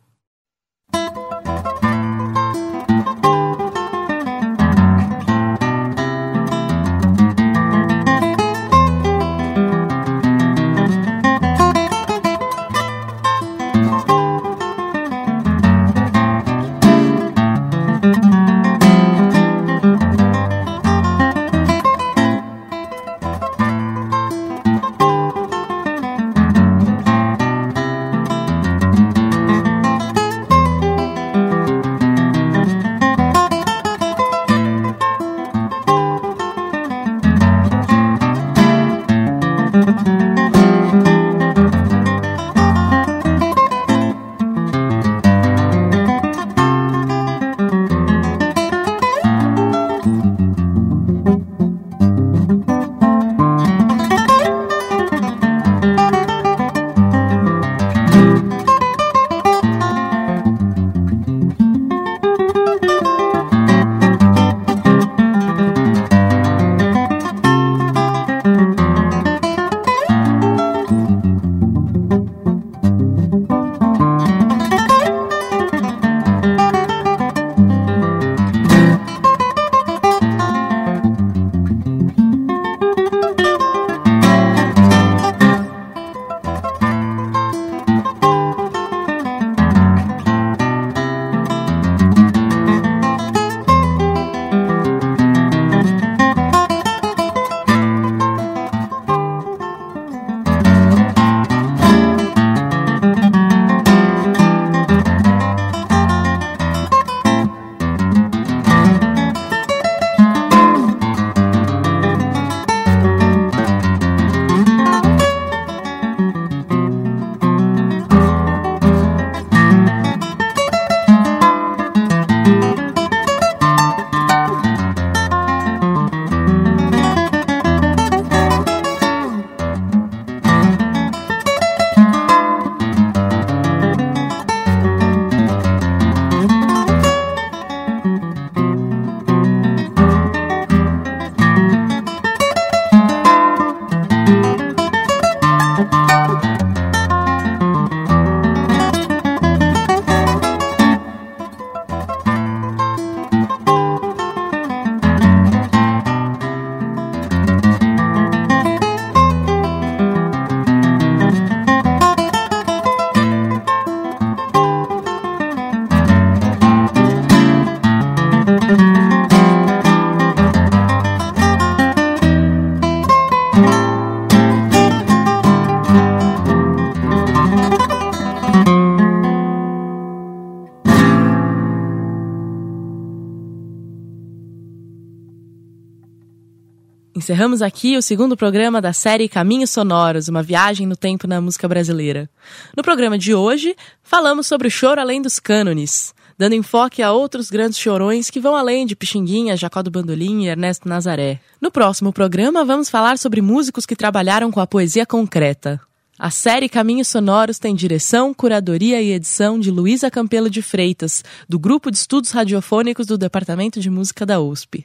Encerramos 187.24 187.62
aqui 187.62 187.96
o 187.96 188.02
segundo 188.02 188.36
programa 188.36 188.82
da 188.82 188.92
série 188.92 189.30
Caminhos 189.30 189.70
Sonoros, 189.70 190.28
uma 190.28 190.42
viagem 190.42 190.86
no 190.86 190.94
tempo 190.94 191.26
na 191.26 191.40
música 191.40 191.66
brasileira. 191.66 192.28
No 192.76 192.82
programa 192.82 193.16
de 193.16 193.32
hoje, 193.32 193.74
falamos 194.02 194.46
sobre 194.46 194.68
o 194.68 194.70
choro 194.70 195.00
além 195.00 195.22
dos 195.22 195.40
cânones, 195.40 196.14
dando 196.36 196.54
enfoque 196.54 197.02
a 197.02 197.12
outros 197.12 197.48
grandes 197.48 197.78
chorões 197.78 198.28
que 198.28 198.38
vão 198.38 198.54
além 198.54 198.84
de 198.84 198.94
Pixinguinha, 198.94 199.56
Jacó 199.56 199.82
do 199.82 199.90
Bandolim 199.90 200.42
e 200.42 200.48
Ernesto 200.48 200.86
Nazaré. 200.86 201.40
No 201.58 201.70
próximo 201.70 202.12
programa, 202.12 202.62
vamos 202.62 202.90
falar 202.90 203.16
sobre 203.16 203.40
músicos 203.40 203.86
que 203.86 203.96
trabalharam 203.96 204.52
com 204.52 204.60
a 204.60 204.66
poesia 204.66 205.06
concreta. 205.06 205.80
A 206.18 206.28
série 206.30 206.68
Caminhos 206.68 207.08
Sonoros 207.08 207.58
tem 207.58 207.74
direção, 207.74 208.34
curadoria 208.34 209.00
e 209.00 209.12
edição 209.12 209.58
de 209.58 209.70
Luísa 209.70 210.10
Campelo 210.10 210.50
de 210.50 210.60
Freitas, 210.60 211.24
do 211.48 211.58
Grupo 211.58 211.90
de 211.90 211.96
Estudos 211.96 212.32
Radiofônicos 212.32 213.06
do 213.06 213.16
Departamento 213.16 213.80
de 213.80 213.88
Música 213.88 214.26
da 214.26 214.42
USP 214.42 214.84